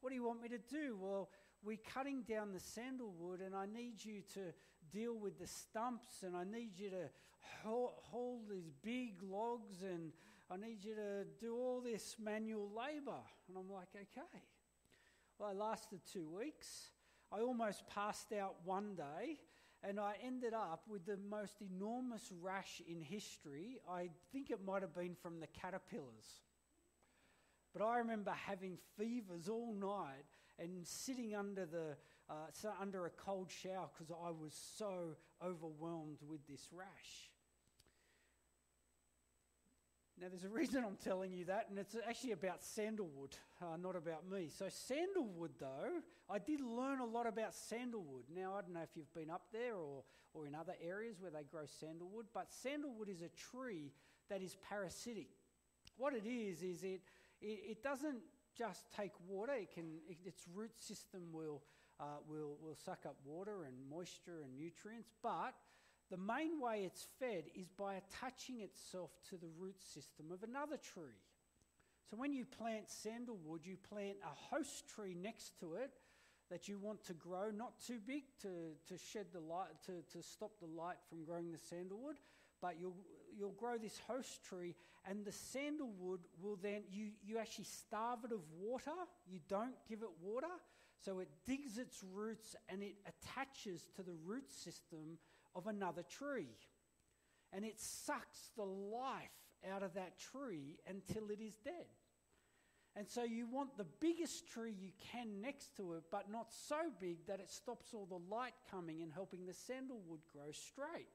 What 0.00 0.10
do 0.10 0.16
you 0.16 0.24
want 0.24 0.42
me 0.42 0.48
to 0.48 0.58
do? 0.58 0.96
Well, 1.00 1.30
we're 1.62 1.78
cutting 1.92 2.22
down 2.22 2.52
the 2.52 2.60
sandalwood 2.60 3.40
and 3.40 3.54
I 3.54 3.66
need 3.66 4.04
you 4.04 4.22
to 4.34 4.52
deal 4.92 5.14
with 5.14 5.38
the 5.38 5.46
stumps 5.46 6.22
and 6.22 6.36
I 6.36 6.44
need 6.44 6.78
you 6.78 6.90
to 6.90 7.08
hold 7.62 8.48
these 8.50 8.70
big 8.82 9.22
logs 9.22 9.82
and 9.82 10.12
I 10.50 10.56
need 10.56 10.84
you 10.84 10.94
to 10.94 11.24
do 11.40 11.54
all 11.54 11.80
this 11.80 12.16
manual 12.22 12.68
labour. 12.68 13.20
And 13.48 13.56
I'm 13.56 13.70
like, 13.70 13.88
okay. 13.94 14.42
Well, 15.38 15.50
I 15.50 15.52
lasted 15.52 16.00
two 16.12 16.28
weeks. 16.28 16.90
I 17.32 17.40
almost 17.40 17.86
passed 17.86 18.32
out 18.32 18.56
one 18.64 18.94
day 18.96 19.38
and 19.82 20.00
I 20.00 20.14
ended 20.24 20.52
up 20.52 20.82
with 20.88 21.06
the 21.06 21.18
most 21.30 21.62
enormous 21.62 22.32
rash 22.42 22.82
in 22.88 23.00
history. 23.00 23.78
I 23.88 24.10
think 24.32 24.50
it 24.50 24.64
might 24.64 24.82
have 24.82 24.94
been 24.94 25.14
from 25.14 25.40
the 25.40 25.46
caterpillars. 25.46 26.40
But 27.72 27.82
I 27.82 27.98
remember 27.98 28.32
having 28.32 28.78
fevers 28.98 29.48
all 29.48 29.72
night 29.72 30.24
and 30.60 30.86
sitting 30.86 31.34
under 31.34 31.66
the 31.66 31.96
uh, 32.28 32.70
under 32.80 33.06
a 33.06 33.10
cold 33.10 33.50
shower 33.50 33.88
because 33.92 34.14
I 34.24 34.30
was 34.30 34.54
so 34.76 35.16
overwhelmed 35.44 36.18
with 36.28 36.46
this 36.46 36.68
rash. 36.72 37.30
Now, 40.20 40.28
there's 40.28 40.44
a 40.44 40.48
reason 40.60 40.84
I'm 40.86 40.96
telling 41.02 41.32
you 41.32 41.46
that, 41.46 41.66
and 41.70 41.78
it's 41.78 41.96
actually 42.06 42.32
about 42.32 42.62
sandalwood, 42.62 43.36
uh, 43.62 43.76
not 43.80 43.96
about 43.96 44.30
me. 44.30 44.48
So, 44.56 44.66
sandalwood, 44.68 45.52
though, 45.58 46.02
I 46.28 46.38
did 46.38 46.60
learn 46.60 47.00
a 47.00 47.06
lot 47.06 47.26
about 47.26 47.54
sandalwood. 47.54 48.24
Now, 48.34 48.54
I 48.56 48.60
don't 48.60 48.74
know 48.74 48.82
if 48.82 48.90
you've 48.94 49.12
been 49.14 49.30
up 49.30 49.46
there 49.52 49.74
or, 49.74 50.04
or 50.34 50.46
in 50.46 50.54
other 50.54 50.74
areas 50.86 51.16
where 51.20 51.30
they 51.30 51.44
grow 51.50 51.64
sandalwood, 51.80 52.26
but 52.34 52.52
sandalwood 52.52 53.08
is 53.08 53.22
a 53.22 53.30
tree 53.30 53.92
that 54.28 54.42
is 54.42 54.56
parasitic. 54.68 55.28
What 55.96 56.14
it 56.14 56.26
is, 56.28 56.62
is 56.62 56.84
it, 56.84 57.00
it, 57.40 57.60
it 57.70 57.82
doesn't 57.82 58.20
just 58.60 58.84
take 58.94 59.12
water, 59.26 59.54
it 59.54 59.72
can, 59.72 59.86
it, 60.06 60.18
its 60.26 60.44
root 60.54 60.72
system 60.78 61.22
will 61.32 61.62
uh, 61.98 62.04
will, 62.28 62.56
will 62.62 62.76
suck 62.84 63.00
up 63.06 63.16
water 63.24 63.64
and 63.64 63.74
moisture 63.90 64.40
and 64.42 64.56
nutrients, 64.56 65.10
but 65.22 65.54
the 66.10 66.16
main 66.16 66.60
way 66.60 66.82
it's 66.84 67.06
fed 67.18 67.44
is 67.54 67.68
by 67.68 67.94
attaching 67.94 68.60
itself 68.60 69.10
to 69.28 69.36
the 69.36 69.48
root 69.58 69.76
system 69.82 70.26
of 70.32 70.42
another 70.42 70.76
tree. 70.76 71.20
So 72.10 72.16
when 72.16 72.32
you 72.32 72.44
plant 72.44 72.90
sandalwood, 72.90 73.60
you 73.64 73.76
plant 73.88 74.16
a 74.24 74.54
host 74.54 74.88
tree 74.88 75.14
next 75.14 75.60
to 75.60 75.74
it 75.74 75.90
that 76.50 76.68
you 76.68 76.78
want 76.78 77.04
to 77.04 77.12
grow, 77.12 77.50
not 77.50 77.74
too 77.86 77.98
big 78.04 78.24
to, 78.42 78.48
to 78.88 78.98
shed 78.98 79.26
the 79.32 79.40
light, 79.40 79.68
to, 79.86 80.02
to 80.16 80.22
stop 80.22 80.50
the 80.60 80.66
light 80.66 80.96
from 81.08 81.24
growing 81.24 81.52
the 81.52 81.58
sandalwood, 81.58 82.16
but 82.60 82.76
you'll, 82.80 82.96
you'll 83.38 83.50
grow 83.52 83.78
this 83.78 84.00
host 84.08 84.42
tree, 84.42 84.74
and 85.08 85.24
the 85.24 85.32
sandalwood 85.32 86.20
will 86.42 86.58
then, 86.62 86.82
you, 86.90 87.10
you 87.24 87.38
actually 87.38 87.64
starve 87.64 88.20
it 88.24 88.32
of 88.32 88.40
water, 88.58 88.90
you 89.26 89.40
don't 89.48 89.74
give 89.88 90.02
it 90.02 90.10
water, 90.22 90.46
so 91.04 91.20
it 91.20 91.28
digs 91.46 91.78
its 91.78 92.04
roots 92.12 92.54
and 92.68 92.82
it 92.82 92.96
attaches 93.06 93.88
to 93.96 94.02
the 94.02 94.14
root 94.24 94.50
system 94.50 95.18
of 95.54 95.66
another 95.66 96.02
tree. 96.02 96.48
And 97.52 97.64
it 97.64 97.80
sucks 97.80 98.50
the 98.56 98.64
life 98.64 99.30
out 99.72 99.82
of 99.82 99.94
that 99.94 100.18
tree 100.18 100.78
until 100.86 101.30
it 101.30 101.40
is 101.40 101.54
dead. 101.64 101.86
And 102.96 103.08
so 103.08 103.22
you 103.22 103.46
want 103.46 103.76
the 103.76 103.86
biggest 104.00 104.48
tree 104.48 104.74
you 104.78 104.90
can 105.12 105.40
next 105.40 105.76
to 105.76 105.94
it, 105.94 106.02
but 106.10 106.30
not 106.30 106.48
so 106.52 106.76
big 107.00 107.26
that 107.26 107.40
it 107.40 107.50
stops 107.50 107.94
all 107.94 108.06
the 108.06 108.34
light 108.34 108.54
coming 108.70 109.02
and 109.02 109.12
helping 109.12 109.46
the 109.46 109.54
sandalwood 109.54 110.20
grow 110.32 110.50
straight. 110.52 111.08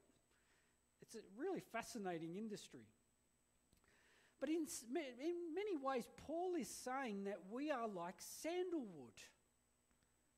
It's 1.02 1.16
a 1.16 1.20
really 1.38 1.60
fascinating 1.60 2.38
industry. 2.38 2.88
But 4.46 4.54
in, 4.54 4.68
in 5.26 5.56
many 5.56 5.76
ways, 5.76 6.04
Paul 6.28 6.54
is 6.54 6.68
saying 6.68 7.24
that 7.24 7.40
we 7.50 7.72
are 7.72 7.88
like 7.88 8.14
sandalwood. 8.20 9.18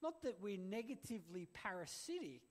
Not 0.02 0.22
that 0.22 0.38
we're 0.42 0.58
negatively 0.58 1.50
parasitic, 1.54 2.44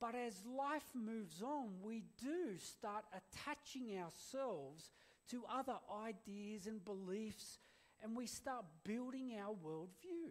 but 0.00 0.14
as 0.14 0.46
life 0.46 0.88
moves 0.94 1.42
on, 1.42 1.72
we 1.82 2.04
do 2.18 2.56
start 2.56 3.04
attaching 3.12 3.98
ourselves 3.98 4.92
to 5.30 5.44
other 5.52 5.76
ideas 6.06 6.66
and 6.66 6.82
beliefs, 6.82 7.58
and 8.02 8.16
we 8.16 8.26
start 8.26 8.64
building 8.82 9.36
our 9.38 9.52
worldview. 9.52 10.30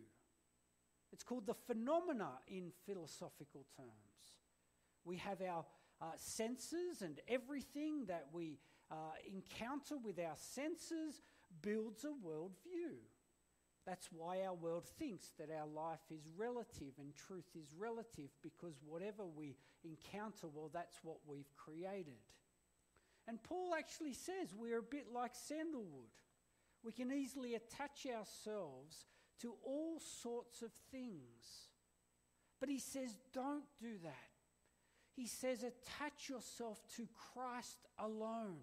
It's 1.14 1.24
called 1.24 1.46
the 1.46 1.54
phenomena 1.54 2.30
in 2.48 2.72
philosophical 2.88 3.68
terms. 3.78 4.34
We 5.04 5.18
have 5.18 5.44
our 5.44 5.66
uh, 6.02 6.06
senses, 6.18 7.04
and 7.04 7.20
everything 7.28 8.06
that 8.08 8.30
we 8.34 8.58
uh, 8.92 8.96
encounter 9.32 9.96
with 9.98 10.20
our 10.20 10.36
senses 10.36 11.22
builds 11.62 12.04
a 12.04 12.10
worldview. 12.28 12.98
That's 13.86 14.10
why 14.12 14.42
our 14.42 14.54
world 14.54 14.86
thinks 14.98 15.32
that 15.38 15.50
our 15.52 15.68
life 15.68 16.02
is 16.10 16.32
relative 16.36 16.94
and 16.98 17.14
truth 17.16 17.50
is 17.56 17.68
relative 17.78 18.30
because 18.42 18.74
whatever 18.84 19.24
we 19.26 19.56
encounter, 19.84 20.48
well, 20.54 20.72
that's 20.74 20.98
what 21.04 21.18
we've 21.28 21.54
created. 21.56 22.18
And 23.28 23.42
Paul 23.44 23.76
actually 23.78 24.14
says 24.14 24.54
we're 24.58 24.80
a 24.80 24.84
bit 24.84 25.08
like 25.14 25.32
sandalwood. 25.34 26.10
We 26.84 26.92
can 26.92 27.12
easily 27.12 27.56
attach 27.56 28.06
ourselves 28.06 29.06
to 29.42 29.54
all 29.64 30.00
sorts 30.00 30.62
of 30.62 30.72
things. 30.92 31.70
But 32.60 32.70
he 32.70 32.80
says, 32.80 33.18
don't 33.34 33.66
do 33.80 33.98
that. 34.04 34.14
He 35.16 35.28
says, 35.28 35.64
attach 35.64 36.30
yourself 36.30 36.80
to 36.98 37.08
Christ 37.34 37.88
alone. 37.98 38.58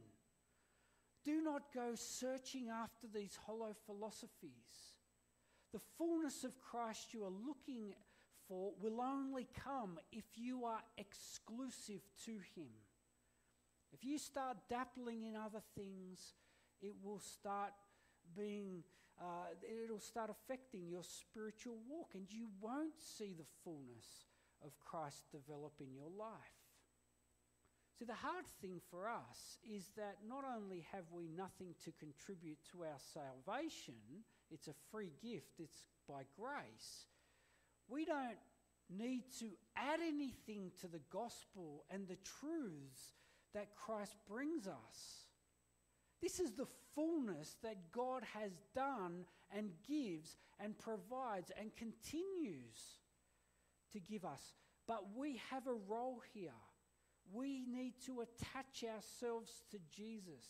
Do 1.25 1.41
not 1.43 1.73
go 1.75 1.95
searching 1.95 2.69
after 2.69 3.07
these 3.13 3.39
hollow 3.47 3.75
philosophies. 3.87 4.97
The 5.73 5.81
fullness 5.97 6.45
of 6.45 6.61
Christ 6.61 7.15
you 7.15 7.25
are 7.25 7.47
looking 7.47 7.95
for 8.49 8.73
will 8.81 9.01
only 9.01 9.47
come 9.65 9.99
if 10.11 10.25
you 10.35 10.65
are 10.65 10.83
exclusive 10.99 12.03
to 12.25 12.33
Him. 12.55 12.73
If 13.93 14.05
you 14.05 14.19
start 14.19 14.57
dappling 14.71 15.25
in 15.29 15.37
other 15.37 15.63
things, 15.77 16.35
it 16.81 16.95
will 17.03 17.21
start 17.21 17.73
being, 18.37 18.83
uh, 19.21 19.55
it'll 19.85 20.01
start 20.01 20.31
affecting 20.31 20.89
your 20.89 21.05
spiritual 21.05 21.77
walk, 21.89 22.13
and 22.15 22.27
you 22.31 22.49
won't 22.61 23.01
see 23.01 23.35
the 23.37 23.47
fullness 23.63 24.27
of 24.65 24.79
Christ 24.81 25.25
develop 25.31 25.75
in 25.81 25.95
your 25.95 26.11
life. 26.19 26.62
See, 28.03 28.07
the 28.07 28.15
hard 28.15 28.47
thing 28.61 28.81
for 28.91 29.09
us 29.09 29.59
is 29.63 29.93
that 29.97 30.17
not 30.29 30.43
only 30.57 30.85
have 30.91 31.05
we 31.13 31.29
nothing 31.29 31.73
to 31.85 31.93
contribute 32.01 32.59
to 32.73 32.83
our 32.83 32.99
salvation, 32.99 33.95
it's 34.51 34.67
a 34.67 34.75
free 34.91 35.13
gift, 35.23 35.61
it's 35.61 35.85
by 36.09 36.23
grace, 36.37 37.07
we 37.87 38.05
don't 38.05 38.39
need 38.91 39.23
to 39.39 39.51
add 39.77 40.01
anything 40.05 40.73
to 40.81 40.89
the 40.89 40.99
gospel 41.13 41.85
and 41.91 42.09
the 42.09 42.19
truths 42.41 43.15
that 43.55 43.77
Christ 43.77 44.17
brings 44.29 44.67
us. 44.67 45.27
This 46.21 46.41
is 46.41 46.51
the 46.55 46.67
fullness 46.97 47.55
that 47.63 47.93
God 47.93 48.25
has 48.35 48.51
done 48.75 49.25
and 49.57 49.71
gives 49.87 50.37
and 50.59 50.77
provides 50.77 51.53
and 51.57 51.71
continues 51.77 52.99
to 53.93 54.01
give 54.01 54.25
us. 54.25 54.55
But 54.89 55.05
we 55.17 55.41
have 55.53 55.69
a 55.69 55.75
role 55.89 56.21
here. 56.35 56.51
We 57.31 57.65
need 57.67 57.95
to 58.07 58.21
attach 58.21 58.85
ourselves 58.85 59.63
to 59.71 59.79
Jesus. 59.95 60.45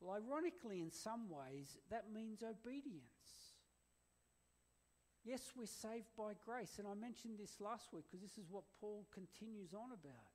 Well, 0.00 0.16
ironically, 0.16 0.80
in 0.80 0.90
some 0.90 1.28
ways, 1.28 1.76
that 1.90 2.12
means 2.12 2.42
obedience. 2.42 3.50
Yes, 5.24 5.52
we're 5.54 5.66
saved 5.66 6.08
by 6.16 6.32
grace, 6.42 6.78
and 6.78 6.88
I 6.88 6.94
mentioned 6.94 7.38
this 7.38 7.60
last 7.60 7.92
week 7.92 8.04
because 8.10 8.22
this 8.22 8.38
is 8.38 8.50
what 8.50 8.64
Paul 8.80 9.06
continues 9.12 9.74
on 9.74 9.92
about. 9.92 10.32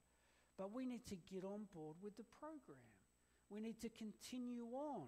But 0.58 0.72
we 0.72 0.86
need 0.86 1.06
to 1.08 1.16
get 1.16 1.44
on 1.44 1.68
board 1.74 1.98
with 2.02 2.16
the 2.16 2.26
program. 2.40 2.86
We 3.50 3.60
need 3.60 3.82
to 3.82 3.90
continue 3.90 4.68
on 4.74 5.08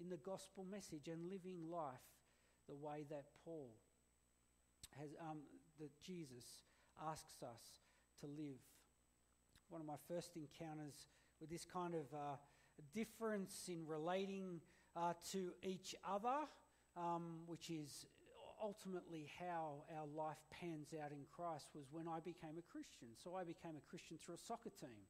in 0.00 0.08
the 0.08 0.18
gospel 0.18 0.64
message 0.70 1.08
and 1.08 1.30
living 1.30 1.70
life 1.70 2.04
the 2.68 2.74
way 2.74 3.04
that 3.10 3.24
Paul 3.44 3.74
has, 4.98 5.10
um, 5.20 5.38
that 5.78 5.90
Jesus 6.02 6.44
asks 7.10 7.42
us 7.42 7.80
to 8.20 8.26
live. 8.26 8.60
One 9.68 9.80
of 9.80 9.86
my 9.86 9.98
first 10.08 10.36
encounters 10.36 11.08
with 11.40 11.50
this 11.50 11.64
kind 11.64 11.94
of 11.94 12.06
uh, 12.12 12.36
difference 12.94 13.68
in 13.68 13.86
relating 13.86 14.60
uh, 14.96 15.14
to 15.32 15.52
each 15.62 15.94
other, 16.08 16.46
um, 16.96 17.40
which 17.46 17.70
is 17.70 18.06
ultimately 18.62 19.30
how 19.38 19.84
our 19.98 20.06
life 20.16 20.38
pans 20.50 20.94
out 20.94 21.10
in 21.10 21.24
Christ, 21.34 21.66
was 21.74 21.86
when 21.90 22.06
I 22.08 22.20
became 22.20 22.56
a 22.58 22.72
Christian. 22.72 23.08
So 23.22 23.34
I 23.34 23.44
became 23.44 23.76
a 23.76 23.90
Christian 23.90 24.18
through 24.18 24.36
a 24.36 24.46
soccer 24.46 24.70
team. 24.70 25.04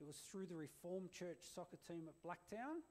It 0.00 0.06
was 0.06 0.16
through 0.30 0.46
the 0.46 0.56
Reformed 0.56 1.10
Church 1.12 1.38
soccer 1.54 1.78
team 1.86 2.04
at 2.08 2.20
Blacktown. 2.22 2.82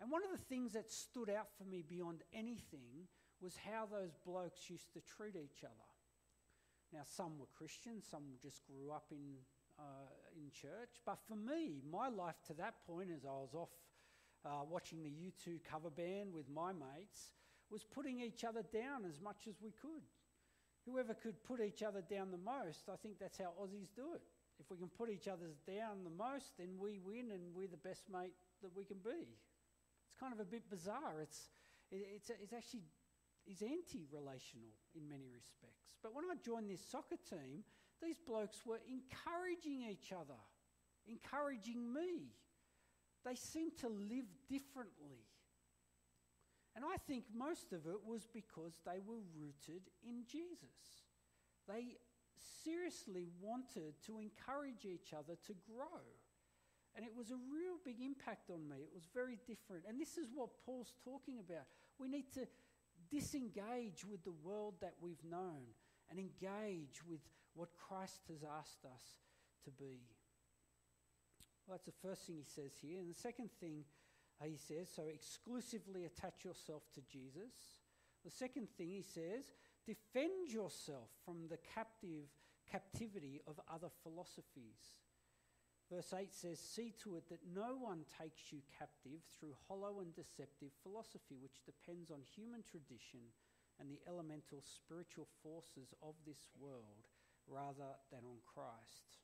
And 0.00 0.10
one 0.10 0.22
of 0.24 0.30
the 0.30 0.44
things 0.44 0.72
that 0.72 0.90
stood 0.90 1.30
out 1.30 1.48
for 1.56 1.64
me 1.64 1.84
beyond 1.88 2.22
anything 2.34 3.06
was 3.40 3.56
how 3.56 3.86
those 3.86 4.16
blokes 4.24 4.70
used 4.70 4.92
to 4.94 5.00
treat 5.00 5.36
each 5.36 5.64
other. 5.64 5.91
Now, 6.92 7.02
some 7.04 7.38
were 7.38 7.46
Christians, 7.56 8.04
some 8.10 8.22
just 8.40 8.60
grew 8.66 8.92
up 8.92 9.06
in, 9.10 9.36
uh, 9.78 10.12
in 10.36 10.50
church. 10.52 11.00
But 11.06 11.18
for 11.26 11.36
me, 11.36 11.80
my 11.90 12.08
life 12.08 12.36
to 12.48 12.54
that 12.54 12.84
point, 12.86 13.08
as 13.10 13.24
I 13.24 13.30
was 13.30 13.54
off 13.54 13.70
uh, 14.44 14.64
watching 14.68 15.02
the 15.02 15.10
U2 15.10 15.60
cover 15.68 15.90
band 15.90 16.34
with 16.34 16.48
my 16.50 16.72
mates, 16.72 17.32
was 17.70 17.84
putting 17.84 18.20
each 18.20 18.44
other 18.44 18.62
down 18.72 19.04
as 19.08 19.20
much 19.20 19.48
as 19.48 19.54
we 19.62 19.70
could. 19.70 20.04
Whoever 20.84 21.14
could 21.14 21.42
put 21.44 21.60
each 21.60 21.82
other 21.82 22.02
down 22.02 22.30
the 22.30 22.38
most, 22.44 22.90
I 22.92 22.96
think 22.96 23.18
that's 23.18 23.38
how 23.38 23.54
Aussies 23.62 23.88
do 23.96 24.12
it. 24.14 24.22
If 24.60 24.70
we 24.70 24.76
can 24.76 24.88
put 24.88 25.08
each 25.08 25.28
other 25.28 25.46
down 25.66 26.04
the 26.04 26.10
most, 26.10 26.58
then 26.58 26.76
we 26.78 26.98
win 26.98 27.30
and 27.32 27.54
we're 27.54 27.68
the 27.68 27.76
best 27.88 28.02
mate 28.12 28.34
that 28.62 28.70
we 28.76 28.84
can 28.84 28.98
be. 28.98 29.24
It's 30.04 30.20
kind 30.20 30.32
of 30.32 30.40
a 30.40 30.44
bit 30.44 30.68
bizarre. 30.68 31.22
It's, 31.22 31.48
it's, 31.90 32.30
it's 32.30 32.52
actually 32.52 32.82
is 33.46 33.62
anti-relational 33.62 34.74
in 34.94 35.08
many 35.08 35.28
respects. 35.32 35.98
But 36.02 36.14
when 36.14 36.24
I 36.30 36.34
joined 36.44 36.70
this 36.70 36.84
soccer 36.84 37.16
team, 37.28 37.64
these 38.02 38.18
blokes 38.18 38.66
were 38.66 38.80
encouraging 38.88 39.86
each 39.90 40.12
other, 40.12 40.38
encouraging 41.06 41.92
me. 41.92 42.34
They 43.24 43.34
seemed 43.36 43.76
to 43.78 43.88
live 43.88 44.26
differently. 44.48 45.22
And 46.74 46.84
I 46.84 46.96
think 47.06 47.24
most 47.34 47.72
of 47.72 47.86
it 47.86 48.00
was 48.04 48.26
because 48.32 48.80
they 48.84 48.98
were 49.04 49.22
rooted 49.38 49.82
in 50.02 50.24
Jesus. 50.26 51.06
They 51.68 51.98
seriously 52.64 53.28
wanted 53.40 53.94
to 54.06 54.18
encourage 54.18 54.84
each 54.84 55.12
other 55.12 55.36
to 55.46 55.54
grow. 55.68 56.02
And 56.94 57.04
it 57.06 57.14
was 57.16 57.30
a 57.30 57.36
real 57.36 57.78
big 57.84 58.00
impact 58.00 58.50
on 58.50 58.68
me. 58.68 58.76
It 58.82 58.92
was 58.92 59.08
very 59.14 59.38
different. 59.46 59.84
And 59.88 60.00
this 60.00 60.18
is 60.18 60.28
what 60.34 60.50
Paul's 60.64 60.92
talking 61.04 61.38
about. 61.38 61.64
We 61.98 62.08
need 62.08 62.32
to 62.34 62.46
disengage 63.12 64.04
with 64.10 64.24
the 64.24 64.34
world 64.42 64.74
that 64.80 64.94
we've 65.00 65.24
known 65.28 65.62
and 66.10 66.18
engage 66.18 67.04
with 67.06 67.20
what 67.54 67.68
Christ 67.76 68.22
has 68.28 68.42
asked 68.58 68.84
us 68.84 69.02
to 69.64 69.70
be. 69.70 70.00
Well, 71.66 71.76
that's 71.76 71.86
the 71.86 72.08
first 72.08 72.26
thing 72.26 72.36
he 72.36 72.44
says 72.44 72.72
here. 72.80 72.98
And 72.98 73.10
the 73.10 73.20
second 73.20 73.50
thing 73.60 73.84
uh, 74.40 74.46
he 74.46 74.56
says, 74.56 74.88
so 74.94 75.02
exclusively 75.12 76.04
attach 76.04 76.44
yourself 76.44 76.82
to 76.94 77.00
Jesus. 77.02 77.52
The 78.24 78.30
second 78.30 78.68
thing 78.76 78.88
he 78.90 79.02
says, 79.02 79.52
defend 79.86 80.48
yourself 80.48 81.08
from 81.24 81.48
the 81.48 81.58
captive 81.74 82.26
captivity 82.70 83.40
of 83.46 83.60
other 83.72 83.88
philosophies. 84.02 85.01
Verse 85.92 86.14
8 86.16 86.32
says, 86.32 86.56
See 86.56 86.94
to 87.04 87.16
it 87.16 87.28
that 87.28 87.44
no 87.52 87.76
one 87.76 88.08
takes 88.16 88.48
you 88.48 88.64
captive 88.80 89.20
through 89.36 89.52
hollow 89.68 90.00
and 90.00 90.08
deceptive 90.16 90.72
philosophy, 90.82 91.36
which 91.36 91.60
depends 91.68 92.08
on 92.08 92.24
human 92.24 92.64
tradition 92.64 93.20
and 93.76 93.90
the 93.92 94.00
elemental 94.08 94.64
spiritual 94.64 95.28
forces 95.44 95.92
of 96.00 96.16
this 96.24 96.48
world 96.56 97.04
rather 97.44 97.92
than 98.08 98.24
on 98.24 98.40
Christ. 98.48 99.20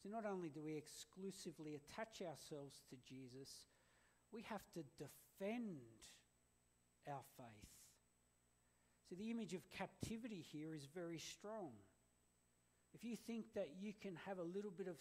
So, 0.00 0.08
not 0.08 0.24
only 0.24 0.48
do 0.48 0.64
we 0.64 0.80
exclusively 0.80 1.76
attach 1.76 2.24
ourselves 2.24 2.80
to 2.88 2.96
Jesus, 3.04 3.68
we 4.32 4.40
have 4.48 4.64
to 4.72 4.80
defend 4.96 6.08
our 7.04 7.24
faith. 7.36 7.72
So, 9.08 9.14
the 9.14 9.30
image 9.30 9.52
of 9.52 9.68
captivity 9.68 10.40
here 10.40 10.74
is 10.74 10.88
very 10.94 11.18
strong. 11.18 11.76
If 12.94 13.04
you 13.04 13.16
think 13.16 13.46
that 13.54 13.70
you 13.80 13.92
can 14.00 14.16
have 14.26 14.38
a 14.38 14.42
little 14.42 14.70
bit 14.70 14.86
of 14.86 14.96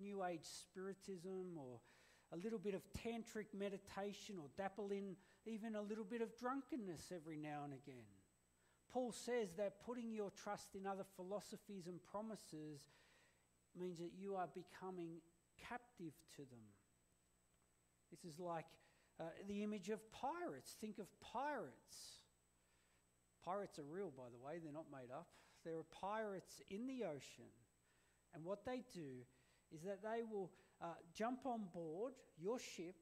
New 0.00 0.22
Age 0.24 0.44
spiritism 0.44 1.56
or 1.56 1.80
a 2.32 2.36
little 2.36 2.58
bit 2.58 2.74
of 2.74 2.82
tantric 2.92 3.46
meditation 3.58 4.36
or 4.38 4.48
dabble 4.56 4.90
in 4.90 5.16
even 5.46 5.74
a 5.74 5.80
little 5.80 6.04
bit 6.04 6.20
of 6.20 6.36
drunkenness 6.38 7.10
every 7.14 7.38
now 7.38 7.62
and 7.64 7.72
again, 7.72 8.04
Paul 8.92 9.12
says 9.12 9.48
that 9.56 9.84
putting 9.84 10.12
your 10.12 10.30
trust 10.30 10.74
in 10.74 10.86
other 10.86 11.04
philosophies 11.16 11.86
and 11.86 12.00
promises 12.10 12.80
means 13.78 13.98
that 13.98 14.10
you 14.18 14.34
are 14.34 14.48
becoming 14.54 15.20
captive 15.68 16.12
to 16.36 16.42
them. 16.42 16.64
This 18.10 18.30
is 18.30 18.38
like 18.38 18.66
uh, 19.20 19.24
the 19.46 19.62
image 19.62 19.88
of 19.90 20.00
pirates. 20.12 20.76
Think 20.80 20.98
of 20.98 21.06
pirates. 21.20 22.22
Pirates 23.44 23.78
are 23.78 23.88
real, 23.90 24.12
by 24.16 24.24
the 24.30 24.44
way, 24.44 24.58
they're 24.62 24.72
not 24.72 24.86
made 24.92 25.12
up. 25.12 25.28
There 25.68 25.76
are 25.76 26.00
pirates 26.00 26.62
in 26.70 26.86
the 26.86 27.04
ocean. 27.04 27.52
And 28.34 28.42
what 28.42 28.64
they 28.64 28.84
do 28.90 29.26
is 29.70 29.82
that 29.82 30.02
they 30.02 30.22
will 30.22 30.50
uh, 30.80 30.86
jump 31.14 31.40
on 31.44 31.64
board 31.74 32.14
your 32.38 32.58
ship 32.58 32.96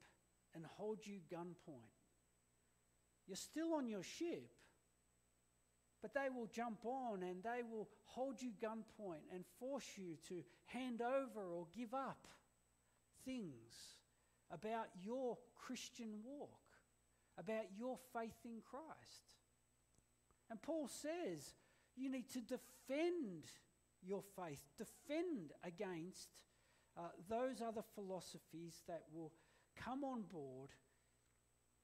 and 0.53 0.65
hold 0.77 0.99
you 1.05 1.21
gunpoint. 1.33 1.95
You're 3.29 3.37
still 3.37 3.75
on 3.75 3.89
your 3.89 4.03
ship, 4.03 4.51
but 6.03 6.13
they 6.13 6.29
will 6.29 6.49
jump 6.49 6.85
on 6.85 7.23
and 7.23 7.41
they 7.45 7.63
will 7.63 7.89
hold 8.05 8.43
you 8.43 8.51
gunpoint 8.61 9.23
and 9.33 9.45
force 9.61 9.87
you 9.97 10.17
to 10.29 10.43
hand 10.65 11.03
over 11.03 11.49
or 11.49 11.69
give 11.77 11.95
up 11.95 12.27
things 13.25 13.75
about 14.51 14.87
your 15.01 15.39
Christian 15.55 16.19
walk, 16.25 16.51
about 17.39 17.67
your 17.79 17.97
faith 18.13 18.45
in 18.45 18.61
Christ. 18.69 19.37
And 20.51 20.61
Paul 20.61 20.89
says 20.89 21.55
you 21.97 22.11
need 22.11 22.31
to 22.31 22.41
defend 22.41 23.51
your 24.03 24.23
faith, 24.37 24.63
defend 24.79 25.53
against 25.65 26.29
uh, 26.97 27.09
those 27.29 27.61
other 27.61 27.83
philosophies 27.95 28.83
that 28.87 29.03
will 29.13 29.33
come 29.77 30.05
on 30.05 30.23
board 30.23 30.71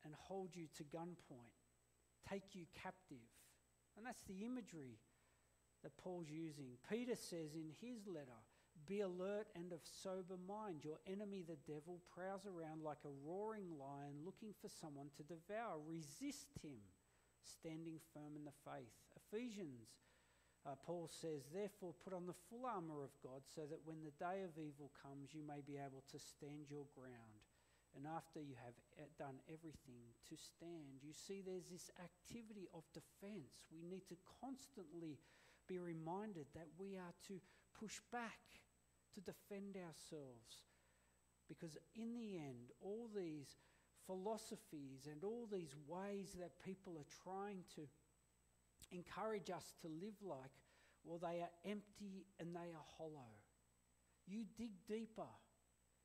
and 0.05 0.14
hold 0.14 0.55
you 0.55 0.66
to 0.77 0.85
gunpoint, 0.85 1.57
take 2.29 2.55
you 2.55 2.64
captive. 2.83 3.29
And 3.96 4.07
that's 4.07 4.22
the 4.22 4.44
imagery 4.44 4.98
that 5.83 5.96
Paul's 5.98 6.31
using. 6.31 6.79
Peter 6.88 7.14
says 7.14 7.55
in 7.55 7.70
his 7.81 8.07
letter, 8.07 8.40
Be 8.87 9.01
alert 9.01 9.48
and 9.55 9.72
of 9.72 9.81
sober 9.85 10.38
mind. 10.48 10.85
Your 10.85 10.98
enemy, 11.07 11.44
the 11.46 11.59
devil, 11.66 12.01
prowls 12.14 12.46
around 12.46 12.83
like 12.83 13.05
a 13.05 13.29
roaring 13.29 13.68
lion 13.79 14.25
looking 14.25 14.55
for 14.61 14.68
someone 14.68 15.11
to 15.16 15.22
devour. 15.22 15.79
Resist 15.87 16.48
him, 16.62 16.81
standing 17.44 18.01
firm 18.14 18.37
in 18.37 18.44
the 18.44 18.57
faith. 18.64 19.12
Ephesians 19.33 19.88
uh, 20.62 20.79
Paul 20.87 21.11
says, 21.11 21.49
Therefore, 21.51 21.95
put 22.05 22.12
on 22.12 22.27
the 22.27 22.38
full 22.47 22.66
armour 22.66 23.03
of 23.03 23.11
God, 23.18 23.42
so 23.49 23.66
that 23.66 23.83
when 23.85 24.05
the 24.05 24.14
day 24.23 24.47
of 24.47 24.55
evil 24.55 24.92
comes, 24.95 25.35
you 25.35 25.42
may 25.42 25.59
be 25.64 25.75
able 25.75 26.05
to 26.12 26.18
stand 26.21 26.71
your 26.71 26.87
ground. 26.95 27.42
And 27.97 28.07
after 28.07 28.40
you 28.40 28.55
have 28.62 28.79
uh, 28.95 29.11
done 29.18 29.42
everything, 29.51 30.14
to 30.31 30.37
stand. 30.38 31.03
You 31.03 31.12
see, 31.12 31.42
there's 31.42 31.68
this 31.68 31.90
activity 31.99 32.71
of 32.73 32.87
defence. 32.95 33.66
We 33.75 33.83
need 33.83 34.07
to 34.09 34.16
constantly 34.40 35.18
be 35.66 35.79
reminded 35.83 36.47
that 36.55 36.71
we 36.79 36.97
are 36.97 37.12
to 37.29 37.42
push 37.75 37.99
back, 38.14 38.62
to 39.14 39.21
defend 39.21 39.77
ourselves. 39.77 40.62
Because 41.51 41.77
in 41.99 42.16
the 42.16 42.38
end, 42.38 42.71
all 42.81 43.11
these 43.11 43.59
philosophies 44.07 45.11
and 45.11 45.23
all 45.25 45.47
these 45.51 45.75
ways 45.87 46.33
that 46.38 46.62
people 46.64 46.97
are 46.97 47.12
trying 47.23 47.66
to 47.75 47.83
encourage 48.92 49.50
us 49.50 49.74
to 49.83 49.88
live 49.88 50.14
like, 50.22 50.52
well, 51.05 51.18
they 51.18 51.40
are 51.40 51.50
empty 51.64 52.26
and 52.38 52.55
they 52.55 52.70
are 52.70 52.87
hollow. 52.96 53.33
You 54.26 54.44
dig 54.57 54.70
deeper, 54.87 55.28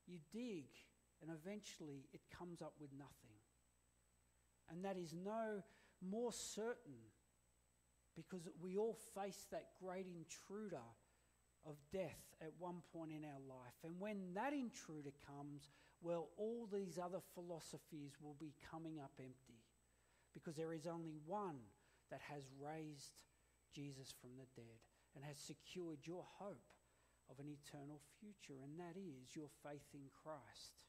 you 0.08 0.18
dig, 0.34 0.66
and 1.22 1.32
eventually 1.32 2.08
it 2.14 2.22
comes 2.36 2.62
up 2.62 2.74
with 2.80 2.90
nothing. 2.98 3.38
And 4.70 4.84
that 4.84 4.98
is 4.98 5.14
no 5.14 5.64
more 6.02 6.32
certain 6.32 7.00
because 8.16 8.50
we 8.62 8.78
all 8.78 8.98
face 9.16 9.46
that 9.52 9.68
great 9.82 10.08
intruder 10.08 10.84
of 11.66 11.76
death 11.92 12.36
at 12.42 12.52
one 12.58 12.82
point 12.94 13.12
in 13.12 13.24
our 13.24 13.42
life. 13.48 13.76
And 13.84 14.00
when 14.00 14.34
that 14.34 14.54
intruder 14.54 15.12
comes, 15.28 15.70
well, 16.02 16.30
all 16.38 16.68
these 16.72 16.98
other 16.98 17.20
philosophies 17.36 18.14
will 18.22 18.36
be 18.40 18.54
coming 18.72 19.00
up 19.00 19.12
empty 19.20 19.62
because 20.34 20.56
there 20.56 20.74
is 20.74 20.88
only 20.88 21.16
one 21.26 21.58
that 22.12 22.22
has 22.32 22.44
raised 22.60 23.24
Jesus 23.74 24.14
from 24.20 24.32
the 24.38 24.48
dead 24.56 24.80
and 25.16 25.24
has 25.26 25.38
secured 25.38 26.00
your 26.04 26.26
hope 26.40 26.74
of 27.30 27.40
an 27.40 27.50
eternal 27.50 28.00
future, 28.20 28.64
and 28.64 28.80
that 28.80 28.96
is 28.96 29.36
your 29.36 29.50
faith 29.64 29.88
in 29.94 30.08
Christ. 30.24 30.80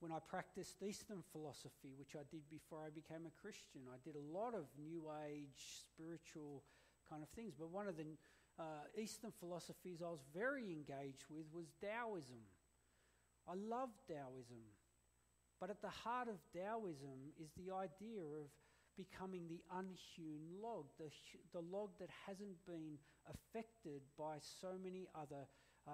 When 0.00 0.10
I 0.10 0.18
practiced 0.18 0.82
Eastern 0.82 1.22
philosophy, 1.30 1.94
which 1.94 2.18
I 2.18 2.26
did 2.28 2.42
before 2.50 2.82
I 2.82 2.90
became 2.90 3.22
a 3.22 3.40
Christian, 3.40 3.86
I 3.86 4.02
did 4.02 4.16
a 4.18 4.26
lot 4.34 4.54
of 4.54 4.66
New 4.74 5.06
Age 5.30 5.86
spiritual 5.86 6.64
kind 7.08 7.22
of 7.22 7.28
things. 7.30 7.54
But 7.54 7.70
one 7.70 7.86
of 7.86 7.96
the 7.96 8.18
uh, 8.58 8.82
Eastern 8.98 9.30
philosophies 9.38 10.02
I 10.02 10.10
was 10.10 10.24
very 10.34 10.66
engaged 10.72 11.30
with 11.30 11.46
was 11.54 11.70
Taoism. 11.80 12.42
I 13.46 13.54
love 13.54 13.90
Taoism. 14.08 14.66
But 15.60 15.70
at 15.70 15.80
the 15.80 15.94
heart 16.02 16.26
of 16.26 16.42
Taoism 16.50 17.30
is 17.38 17.52
the 17.54 17.70
idea 17.70 18.26
of 18.26 18.50
becoming 18.96 19.48
the 19.48 19.62
unhewn 19.70 20.40
log, 20.62 20.86
the, 20.98 21.10
the 21.52 21.60
log 21.60 21.90
that 21.98 22.10
hasn't 22.26 22.64
been 22.66 22.98
affected 23.30 24.02
by 24.18 24.36
so 24.60 24.68
many 24.82 25.08
other 25.14 25.46
uh, 25.88 25.92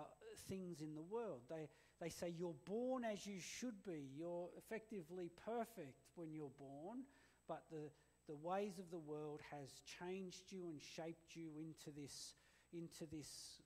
things 0.48 0.80
in 0.80 0.94
the 0.94 1.02
world. 1.02 1.40
They, 1.48 1.68
they 2.00 2.08
say 2.08 2.32
you're 2.36 2.54
born 2.66 3.04
as 3.04 3.26
you 3.26 3.40
should 3.40 3.84
be, 3.84 4.10
you're 4.16 4.48
effectively 4.58 5.30
perfect 5.44 6.04
when 6.14 6.32
you're 6.32 6.54
born, 6.58 7.04
but 7.48 7.62
the, 7.70 7.90
the 8.28 8.34
ways 8.34 8.78
of 8.78 8.90
the 8.90 8.98
world 8.98 9.40
has 9.50 9.68
changed 9.98 10.50
you 10.50 10.68
and 10.68 10.80
shaped 10.80 11.34
you 11.34 11.48
into 11.58 11.90
this, 11.98 12.34
into 12.72 13.06
this 13.10 13.60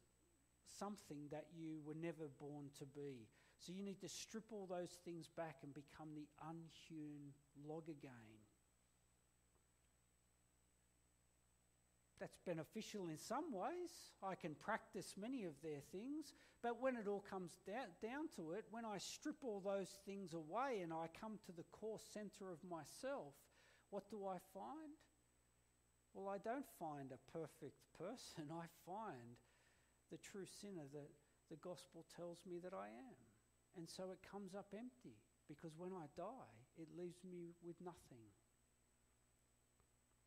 something 0.78 1.28
that 1.30 1.46
you 1.56 1.80
were 1.84 1.94
never 2.00 2.28
born 2.40 2.66
to 2.78 2.84
be. 2.86 3.26
So 3.58 3.72
you 3.72 3.82
need 3.82 4.00
to 4.00 4.08
strip 4.08 4.44
all 4.50 4.66
those 4.68 4.90
things 5.04 5.28
back 5.36 5.56
and 5.62 5.72
become 5.72 6.08
the 6.14 6.26
unhewn 6.42 7.30
log 7.66 7.88
again. 7.88 8.41
That's 12.22 12.38
beneficial 12.46 13.08
in 13.10 13.18
some 13.18 13.50
ways. 13.50 14.14
I 14.22 14.36
can 14.36 14.54
practice 14.54 15.18
many 15.18 15.42
of 15.42 15.58
their 15.60 15.82
things, 15.90 16.34
but 16.62 16.80
when 16.80 16.94
it 16.94 17.08
all 17.10 17.24
comes 17.28 17.58
da- 17.66 17.90
down 17.98 18.30
to 18.36 18.52
it, 18.52 18.64
when 18.70 18.84
I 18.84 18.98
strip 18.98 19.42
all 19.42 19.58
those 19.58 19.98
things 20.06 20.32
away 20.32 20.86
and 20.86 20.92
I 20.92 21.10
come 21.18 21.42
to 21.46 21.52
the 21.52 21.66
core 21.72 21.98
center 21.98 22.52
of 22.52 22.62
myself, 22.62 23.34
what 23.90 24.08
do 24.08 24.22
I 24.22 24.38
find? 24.54 24.94
Well, 26.14 26.30
I 26.30 26.38
don't 26.38 26.70
find 26.78 27.10
a 27.10 27.32
perfect 27.34 27.82
person. 27.98 28.46
I 28.54 28.70
find 28.86 29.34
the 30.12 30.22
true 30.22 30.46
sinner 30.46 30.86
that 30.94 31.10
the 31.50 31.58
gospel 31.58 32.06
tells 32.14 32.38
me 32.46 32.62
that 32.62 32.72
I 32.72 32.86
am. 32.86 33.18
And 33.74 33.90
so 33.90 34.14
it 34.14 34.22
comes 34.22 34.54
up 34.54 34.70
empty 34.70 35.18
because 35.48 35.74
when 35.76 35.90
I 35.90 36.06
die, 36.14 36.54
it 36.78 36.86
leaves 36.96 37.18
me 37.26 37.58
with 37.66 37.82
nothing. 37.82 38.30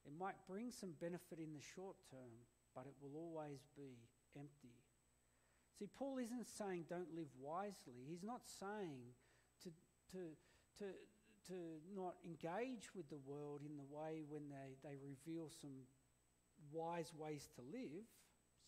It 0.06 0.14
might 0.14 0.38
bring 0.48 0.70
some 0.70 0.94
benefit 1.02 1.42
in 1.42 1.54
the 1.54 1.66
short 1.74 1.98
term, 2.10 2.46
but 2.78 2.86
it 2.86 2.94
will 3.02 3.18
always 3.18 3.66
be 3.76 3.98
empty. 4.38 4.78
See, 5.78 5.90
Paul 5.92 6.20
isn't 6.20 6.48
saying 6.48 6.86
don't 6.88 7.12
live 7.16 7.34
wisely. 7.42 8.06
He's 8.08 8.24
not 8.24 8.46
saying 8.46 9.12
to, 9.66 9.70
to, 10.14 10.22
to, 10.80 10.86
to 11.52 11.58
not 11.92 12.16
engage 12.24 12.94
with 12.96 13.10
the 13.10 13.20
world 13.26 13.62
in 13.66 13.76
the 13.76 13.90
way 13.90 14.24
when 14.30 14.48
they, 14.48 14.78
they 14.88 14.96
reveal 15.02 15.50
some 15.50 15.84
wise 16.72 17.12
ways 17.18 17.50
to 17.60 17.62
live, 17.74 18.08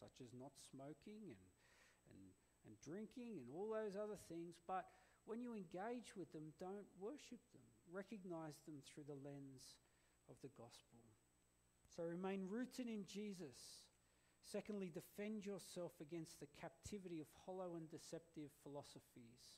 such 0.02 0.19
as 0.19 0.36
not 0.36 0.52
smoking 0.58 1.32
and, 1.32 1.43
and, 2.12 2.23
and 2.67 2.73
drinking 2.84 3.39
and 3.39 3.47
all 3.56 3.71
those 3.71 3.95
other 3.95 4.19
things. 4.28 4.60
But 4.67 4.84
when 5.23 5.39
you 5.39 5.56
engage 5.56 6.12
with 6.17 6.32
them, 6.34 6.52
don't 6.60 6.88
worship 7.00 7.39
them. 7.56 7.63
Recognize 7.88 8.60
them 8.67 8.84
through 8.84 9.08
the 9.08 9.19
lens 9.23 9.80
of 10.28 10.36
the 10.43 10.52
gospel. 10.60 11.07
So 11.98 12.04
remain 12.04 12.46
rooted 12.48 12.88
in 12.88 13.06
Jesus. 13.08 13.58
Secondly, 14.44 14.92
defend 14.94 15.46
yourself 15.46 15.94
against 16.00 16.40
the 16.40 16.48
captivity 16.62 17.22
of 17.22 17.28
hollow 17.44 17.76
and 17.76 17.90
deceptive 17.90 18.52
philosophies. 18.62 19.58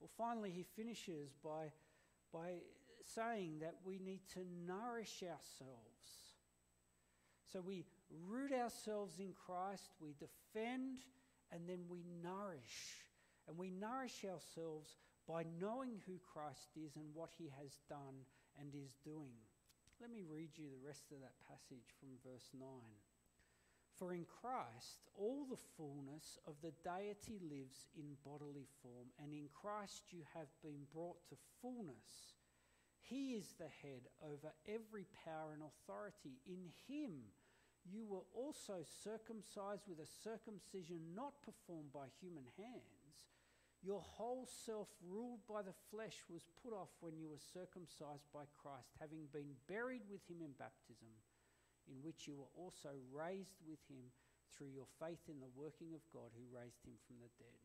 Well, 0.00 0.10
finally, 0.18 0.50
he 0.50 0.64
finishes 0.76 1.30
by, 1.44 1.70
by 2.32 2.62
saying 3.14 3.60
that 3.60 3.76
we 3.84 4.00
need 4.00 4.22
to 4.34 4.40
nourish 4.66 5.22
ourselves. 5.22 6.34
So 7.52 7.60
we 7.60 7.84
root 8.28 8.52
ourselves 8.52 9.20
in 9.20 9.32
Christ, 9.46 9.90
we 10.00 10.14
defend, 10.18 10.98
and 11.52 11.68
then 11.68 11.84
we 11.88 12.04
nourish. 12.24 13.04
And 13.46 13.56
we 13.56 13.70
nourish 13.70 14.24
ourselves 14.24 14.96
by 15.28 15.44
knowing 15.60 16.00
who 16.06 16.18
Christ 16.32 16.70
is 16.76 16.96
and 16.96 17.06
what 17.14 17.30
he 17.38 17.52
has 17.62 17.78
done 17.88 18.26
and 18.58 18.74
is 18.74 18.96
doing. 19.04 19.38
Let 20.00 20.08
me 20.08 20.24
read 20.24 20.56
you 20.56 20.64
the 20.72 20.80
rest 20.80 21.12
of 21.12 21.20
that 21.20 21.36
passage 21.44 21.92
from 22.00 22.16
verse 22.24 22.48
9. 22.56 22.64
For 24.00 24.16
in 24.16 24.24
Christ 24.24 25.04
all 25.12 25.44
the 25.44 25.60
fullness 25.76 26.40
of 26.48 26.56
the 26.64 26.72
deity 26.80 27.36
lives 27.36 27.84
in 27.92 28.16
bodily 28.24 28.64
form, 28.80 29.12
and 29.20 29.34
in 29.36 29.52
Christ 29.52 30.08
you 30.08 30.24
have 30.32 30.48
been 30.64 30.88
brought 30.88 31.20
to 31.28 31.36
fullness. 31.60 32.40
He 33.04 33.36
is 33.36 33.52
the 33.60 33.68
head 33.84 34.08
over 34.24 34.48
every 34.64 35.04
power 35.20 35.52
and 35.52 35.60
authority. 35.60 36.40
In 36.48 36.72
him 36.88 37.28
you 37.84 38.08
were 38.08 38.24
also 38.32 38.80
circumcised 39.04 39.84
with 39.84 40.00
a 40.00 40.08
circumcision 40.24 41.12
not 41.12 41.44
performed 41.44 41.92
by 41.92 42.08
human 42.24 42.48
hands 42.56 42.99
your 43.80 44.04
whole 44.04 44.44
self, 44.44 44.88
ruled 45.00 45.40
by 45.48 45.64
the 45.64 45.76
flesh, 45.88 46.20
was 46.28 46.44
put 46.60 46.76
off 46.76 46.92
when 47.00 47.16
you 47.16 47.32
were 47.32 47.40
circumcised 47.40 48.28
by 48.28 48.44
Christ, 48.52 48.92
having 49.00 49.24
been 49.32 49.56
buried 49.64 50.04
with 50.04 50.20
him 50.28 50.44
in 50.44 50.52
baptism, 50.60 51.08
in 51.88 52.04
which 52.04 52.28
you 52.28 52.36
were 52.36 52.52
also 52.52 52.92
raised 53.08 53.56
with 53.64 53.80
him 53.88 54.12
through 54.52 54.68
your 54.76 54.90
faith 55.00 55.24
in 55.32 55.40
the 55.40 55.56
working 55.56 55.96
of 55.96 56.04
God 56.12 56.28
who 56.36 56.44
raised 56.52 56.84
him 56.84 57.00
from 57.08 57.24
the 57.24 57.32
dead. 57.40 57.56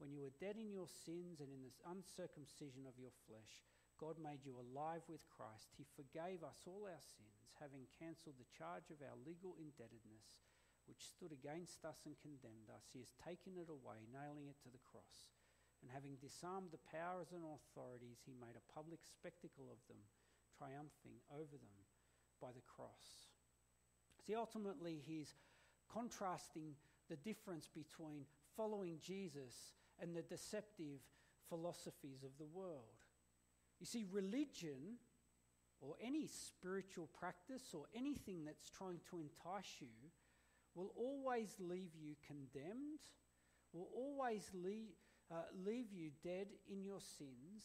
When 0.00 0.08
you 0.08 0.24
were 0.24 0.40
dead 0.40 0.56
in 0.56 0.72
your 0.72 0.88
sins 0.88 1.44
and 1.44 1.52
in 1.52 1.60
the 1.60 1.76
uncircumcision 1.84 2.88
of 2.88 2.96
your 2.96 3.12
flesh, 3.28 3.68
God 4.00 4.16
made 4.18 4.42
you 4.42 4.56
alive 4.56 5.04
with 5.06 5.22
Christ. 5.28 5.76
He 5.76 5.84
forgave 5.84 6.40
us 6.42 6.64
all 6.64 6.88
our 6.88 7.04
sins, 7.04 7.52
having 7.60 7.86
cancelled 8.00 8.40
the 8.40 8.50
charge 8.56 8.88
of 8.88 9.04
our 9.04 9.14
legal 9.22 9.54
indebtedness, 9.60 10.42
which 10.88 11.12
stood 11.12 11.30
against 11.30 11.84
us 11.86 12.02
and 12.08 12.18
condemned 12.18 12.72
us. 12.72 12.90
He 12.90 12.98
has 13.04 13.14
taken 13.20 13.54
it 13.60 13.70
away, 13.70 14.02
nailing 14.10 14.50
it 14.50 14.58
to 14.66 14.72
the 14.72 14.82
cross. 14.82 15.30
And 15.82 15.90
having 15.90 16.14
disarmed 16.22 16.70
the 16.70 16.86
powers 16.86 17.34
and 17.34 17.42
authorities, 17.42 18.22
he 18.22 18.38
made 18.38 18.54
a 18.54 18.72
public 18.72 19.02
spectacle 19.02 19.66
of 19.66 19.82
them, 19.90 19.98
triumphing 20.56 21.18
over 21.34 21.58
them 21.58 21.82
by 22.40 22.54
the 22.54 22.62
cross. 22.70 23.34
See, 24.24 24.34
ultimately, 24.34 25.02
he's 25.02 25.34
contrasting 25.90 26.78
the 27.10 27.16
difference 27.16 27.68
between 27.68 28.24
following 28.56 28.98
Jesus 29.02 29.74
and 30.00 30.14
the 30.14 30.22
deceptive 30.22 31.02
philosophies 31.48 32.22
of 32.22 32.30
the 32.38 32.46
world. 32.46 33.02
You 33.80 33.86
see, 33.86 34.06
religion 34.10 34.98
or 35.80 35.96
any 36.00 36.28
spiritual 36.28 37.08
practice 37.18 37.74
or 37.74 37.86
anything 37.94 38.44
that's 38.44 38.70
trying 38.70 39.00
to 39.10 39.18
entice 39.18 39.80
you 39.80 40.10
will 40.74 40.92
always 40.96 41.50
leave 41.58 41.90
you 42.00 42.14
condemned, 42.26 43.00
will 43.72 43.88
always 43.94 44.48
leave, 44.54 44.94
uh, 45.32 45.42
leave 45.66 45.92
you 45.92 46.10
dead 46.22 46.48
in 46.70 46.84
your 46.84 47.00
sins, 47.00 47.64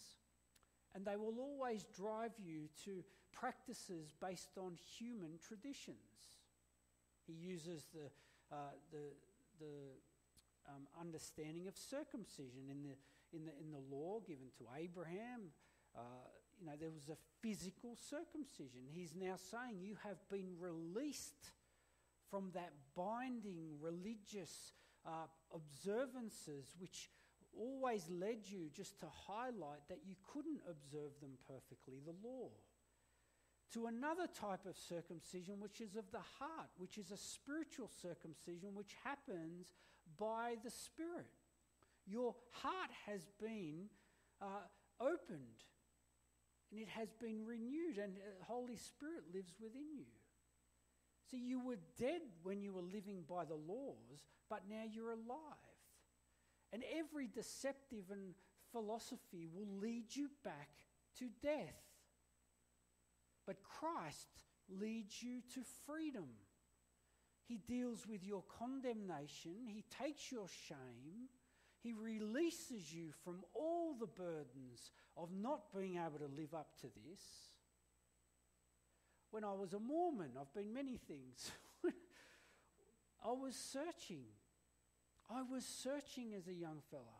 and 0.95 1.05
they 1.05 1.17
will 1.17 1.35
always 1.39 1.85
drive 1.95 2.31
you 2.43 2.69
to 2.85 3.03
practices 3.33 4.13
based 4.21 4.57
on 4.57 4.77
human 4.97 5.37
traditions. 5.45 5.97
He 7.25 7.33
uses 7.33 7.87
the, 7.93 8.09
uh, 8.55 8.71
the, 8.91 9.11
the 9.59 9.75
um, 10.69 10.87
understanding 10.99 11.67
of 11.67 11.75
circumcision 11.75 12.69
in 12.71 12.83
the, 12.83 12.95
in, 13.37 13.45
the, 13.45 13.51
in 13.59 13.71
the 13.71 13.95
law 13.95 14.21
given 14.25 14.47
to 14.57 14.65
Abraham. 14.79 15.51
Uh, 15.95 15.99
you 16.59 16.65
know, 16.65 16.73
there 16.79 16.89
was 16.89 17.09
a 17.09 17.17
physical 17.41 17.95
circumcision. 17.95 18.81
He's 18.89 19.13
now 19.13 19.35
saying 19.35 19.79
you 19.81 19.97
have 20.03 20.17
been 20.29 20.55
released 20.59 21.51
from 22.31 22.51
that 22.53 22.71
binding 22.95 23.77
religious 23.79 24.71
uh, 25.05 25.27
observances 25.53 26.73
which 26.79 27.09
always 27.59 28.07
led 28.09 28.39
you 28.45 28.69
just 28.73 28.99
to 28.99 29.07
highlight 29.27 29.87
that 29.89 29.99
you 30.05 30.15
couldn't 30.33 30.61
observe 30.69 31.11
them 31.21 31.37
perfectly, 31.47 31.99
the 32.05 32.15
law. 32.27 32.49
To 33.73 33.87
another 33.87 34.27
type 34.27 34.65
of 34.65 34.77
circumcision, 34.77 35.59
which 35.59 35.81
is 35.81 35.95
of 35.95 36.09
the 36.11 36.23
heart, 36.39 36.69
which 36.77 36.97
is 36.97 37.11
a 37.11 37.17
spiritual 37.17 37.89
circumcision 38.01 38.69
which 38.73 38.95
happens 39.03 39.73
by 40.17 40.55
the 40.63 40.71
Spirit. 40.71 41.27
Your 42.05 42.33
heart 42.51 42.91
has 43.05 43.27
been 43.39 43.89
uh, 44.41 44.45
opened 45.01 45.65
and 46.71 46.81
it 46.81 46.87
has 46.89 47.13
been 47.13 47.45
renewed, 47.45 47.97
and 47.97 48.15
the 48.15 48.45
Holy 48.45 48.75
Spirit 48.75 49.23
lives 49.33 49.53
within 49.61 49.87
you. 49.95 50.05
So 51.31 51.37
you 51.37 51.59
were 51.59 51.77
dead 51.97 52.21
when 52.43 52.61
you 52.61 52.73
were 52.73 52.81
living 52.81 53.23
by 53.27 53.45
the 53.45 53.55
laws, 53.55 54.27
but 54.49 54.63
now 54.69 54.83
you're 54.91 55.11
alive. 55.11 55.66
And 56.73 56.83
every 56.97 57.27
deceptive 57.27 58.05
and 58.11 58.33
philosophy 58.71 59.47
will 59.53 59.79
lead 59.79 60.15
you 60.15 60.29
back 60.43 60.69
to 61.19 61.29
death. 61.41 61.83
But 63.45 63.63
Christ 63.63 64.27
leads 64.69 65.23
you 65.23 65.41
to 65.53 65.61
freedom. 65.85 66.27
He 67.47 67.57
deals 67.57 68.05
with 68.05 68.25
your 68.25 68.43
condemnation, 68.59 69.53
He 69.67 69.85
takes 69.89 70.31
your 70.31 70.47
shame, 70.67 71.29
He 71.81 71.93
releases 71.93 72.93
you 72.93 73.11
from 73.23 73.45
all 73.53 73.95
the 73.97 74.07
burdens 74.07 74.91
of 75.15 75.29
not 75.31 75.73
being 75.73 75.95
able 75.95 76.19
to 76.19 76.35
live 76.35 76.53
up 76.53 76.75
to 76.81 76.87
this. 76.87 77.21
When 79.31 79.45
I 79.45 79.53
was 79.53 79.73
a 79.73 79.79
Mormon, 79.79 80.31
I've 80.39 80.53
been 80.53 80.73
many 80.73 80.97
things. 80.97 81.51
I 83.23 83.31
was 83.31 83.55
searching. 83.55 84.23
I 85.29 85.41
was 85.43 85.65
searching 85.65 86.33
as 86.33 86.47
a 86.47 86.53
young 86.53 86.81
fella. 86.89 87.19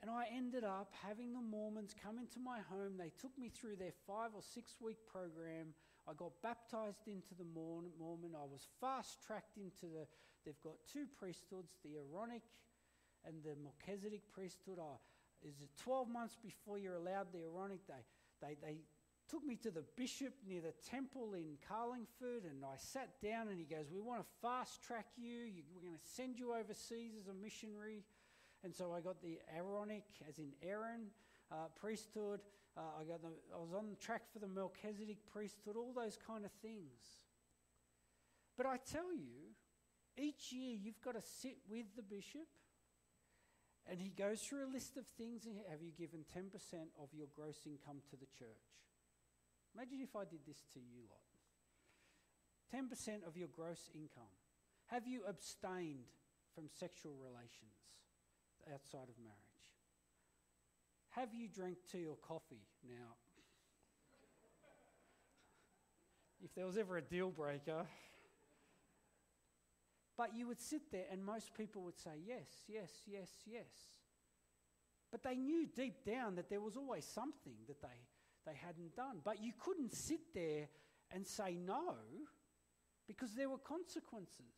And 0.00 0.10
I 0.10 0.26
ended 0.30 0.62
up 0.62 0.92
having 1.02 1.32
the 1.32 1.40
Mormons 1.40 1.94
come 2.00 2.18
into 2.18 2.38
my 2.38 2.60
home. 2.70 2.94
They 2.96 3.10
took 3.18 3.36
me 3.36 3.48
through 3.48 3.76
their 3.76 3.96
five 4.06 4.30
or 4.34 4.42
six 4.42 4.76
week 4.80 4.98
program. 5.10 5.74
I 6.06 6.12
got 6.14 6.32
baptized 6.42 7.08
into 7.08 7.34
the 7.36 7.44
Mormon. 7.44 8.36
I 8.36 8.46
was 8.46 8.68
fast 8.80 9.18
tracked 9.26 9.56
into 9.56 9.92
the, 9.92 10.06
they've 10.44 10.60
got 10.62 10.76
two 10.90 11.06
priesthoods, 11.18 11.74
the 11.82 11.98
Aaronic 11.98 12.42
and 13.26 13.42
the 13.42 13.56
Melchizedek 13.60 14.22
priesthood. 14.32 14.78
I, 14.78 14.96
is 15.42 15.60
it 15.60 15.70
12 15.82 16.08
months 16.08 16.36
before 16.40 16.78
you're 16.78 16.96
allowed 16.96 17.32
the 17.32 17.42
Aaronic? 17.42 17.80
They, 17.88 18.04
they, 18.40 18.56
they 18.62 18.76
took 19.28 19.44
me 19.44 19.56
to 19.56 19.70
the 19.70 19.84
bishop 19.96 20.32
near 20.46 20.60
the 20.60 20.74
temple 20.88 21.34
in 21.34 21.58
Carlingford, 21.68 22.44
and 22.44 22.64
I 22.64 22.76
sat 22.76 23.20
down, 23.22 23.48
and 23.48 23.58
he 23.58 23.64
goes, 23.64 23.86
We 23.92 24.00
want 24.00 24.20
to 24.20 24.26
fast 24.40 24.82
track 24.82 25.06
you. 25.16 25.50
we're 25.74 25.82
going 25.82 25.98
to 25.98 26.14
send 26.14 26.38
you 26.38 26.54
overseas 26.54 27.12
as 27.20 27.28
a 27.28 27.34
missionary. 27.34 28.04
And 28.64 28.74
so 28.74 28.92
I 28.92 29.00
got 29.00 29.22
the 29.22 29.38
Aaronic, 29.56 30.04
as 30.28 30.38
in 30.38 30.52
Aaron, 30.62 31.08
uh, 31.52 31.68
priesthood. 31.78 32.40
Uh, 32.76 33.00
I, 33.00 33.04
got 33.04 33.22
the, 33.22 33.28
I 33.54 33.58
was 33.58 33.72
on 33.76 33.96
track 34.00 34.22
for 34.32 34.38
the 34.38 34.48
Melchizedek 34.48 35.18
priesthood, 35.32 35.76
all 35.76 35.92
those 35.94 36.18
kind 36.26 36.44
of 36.44 36.50
things. 36.62 36.98
But 38.56 38.66
I 38.66 38.78
tell 38.78 39.14
you, 39.14 39.54
each 40.16 40.52
year 40.52 40.74
you've 40.74 41.00
got 41.00 41.14
to 41.14 41.22
sit 41.22 41.58
with 41.70 41.86
the 41.96 42.02
bishop 42.02 42.48
and 43.88 44.00
he 44.00 44.10
goes 44.10 44.40
through 44.42 44.66
a 44.66 44.70
list 44.70 44.96
of 44.96 45.06
things. 45.06 45.46
Have 45.70 45.80
you 45.80 45.92
given 45.96 46.20
10% 46.36 46.44
of 47.02 47.08
your 47.16 47.28
gross 47.34 47.60
income 47.64 48.02
to 48.10 48.16
the 48.16 48.26
church? 48.26 48.87
Imagine 49.78 50.02
if 50.02 50.16
I 50.16 50.24
did 50.24 50.40
this 50.44 50.66
to 50.74 50.80
you 50.80 51.06
lot 51.06 51.22
10% 52.74 53.26
of 53.26 53.36
your 53.36 53.48
gross 53.48 53.88
income. 53.94 54.34
Have 54.88 55.06
you 55.06 55.22
abstained 55.26 56.10
from 56.52 56.64
sexual 56.68 57.14
relations? 57.14 57.72
outside 58.72 59.08
of 59.08 59.16
marriage? 59.22 59.64
Have 61.10 61.34
you 61.34 61.48
drank 61.48 61.78
tea 61.90 62.06
or 62.06 62.16
coffee? 62.16 62.66
Now, 62.86 63.16
if 66.44 66.54
there 66.54 66.66
was 66.66 66.76
ever 66.76 66.96
a 66.96 67.02
deal 67.02 67.30
breaker, 67.30 67.86
but 70.16 70.36
you 70.36 70.46
would 70.48 70.60
sit 70.60 70.90
there 70.90 71.06
and 71.10 71.24
most 71.24 71.54
people 71.54 71.82
would 71.82 71.98
say, 71.98 72.10
yes, 72.26 72.48
yes, 72.68 72.90
yes, 73.06 73.30
yes. 73.46 73.70
But 75.10 75.22
they 75.22 75.36
knew 75.36 75.66
deep 75.66 76.04
down 76.04 76.34
that 76.34 76.50
there 76.50 76.60
was 76.60 76.76
always 76.76 77.04
something 77.04 77.54
that 77.66 77.80
they, 77.80 77.88
they 78.48 78.56
hadn't 78.66 78.96
done. 78.96 79.20
But 79.24 79.42
you 79.42 79.52
couldn't 79.58 79.92
sit 79.94 80.20
there 80.34 80.68
and 81.10 81.26
say 81.26 81.56
no 81.56 81.94
because 83.06 83.34
there 83.34 83.48
were 83.48 83.58
consequences. 83.58 84.54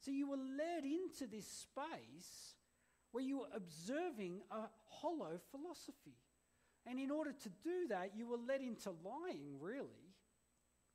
So 0.00 0.10
you 0.10 0.28
were 0.28 0.36
led 0.36 0.84
into 0.84 1.26
this 1.26 1.46
space 1.46 2.54
where 3.12 3.22
you 3.22 3.40
were 3.40 3.50
observing 3.54 4.40
a 4.50 4.62
hollow 4.88 5.38
philosophy. 5.50 6.16
And 6.86 6.98
in 6.98 7.10
order 7.10 7.32
to 7.32 7.48
do 7.62 7.86
that, 7.90 8.12
you 8.16 8.26
were 8.26 8.38
led 8.38 8.60
into 8.60 8.90
lying, 9.04 9.60
really. 9.60 10.14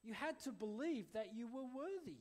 You 0.03 0.13
had 0.13 0.39
to 0.39 0.51
believe 0.51 1.06
that 1.13 1.34
you 1.34 1.47
were 1.47 1.63
worthy, 1.63 2.19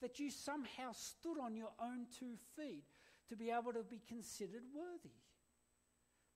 that 0.00 0.20
you 0.20 0.30
somehow 0.30 0.92
stood 0.92 1.38
on 1.42 1.56
your 1.56 1.72
own 1.80 2.06
two 2.18 2.34
feet 2.56 2.84
to 3.28 3.36
be 3.36 3.50
able 3.50 3.72
to 3.72 3.82
be 3.82 4.00
considered 4.06 4.62
worthy. 4.74 5.14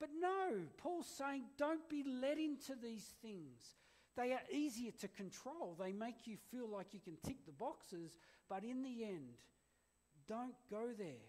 But 0.01 0.09
no, 0.19 0.63
Paul's 0.79 1.07
saying 1.07 1.45
don't 1.59 1.87
be 1.89 2.03
led 2.03 2.39
into 2.39 2.75
these 2.75 3.15
things. 3.23 3.77
They 4.17 4.33
are 4.33 4.41
easier 4.51 4.93
to 5.01 5.09
control. 5.09 5.77
They 5.79 5.93
make 5.93 6.27
you 6.27 6.37
feel 6.51 6.69
like 6.69 6.93
you 6.93 7.01
can 7.01 7.19
tick 7.25 7.45
the 7.47 7.53
boxes, 7.53 8.17
but 8.49 8.65
in 8.65 8.83
the 8.83 9.05
end, 9.05 9.37
don't 10.27 10.55
go 10.71 10.89
there. 10.99 11.29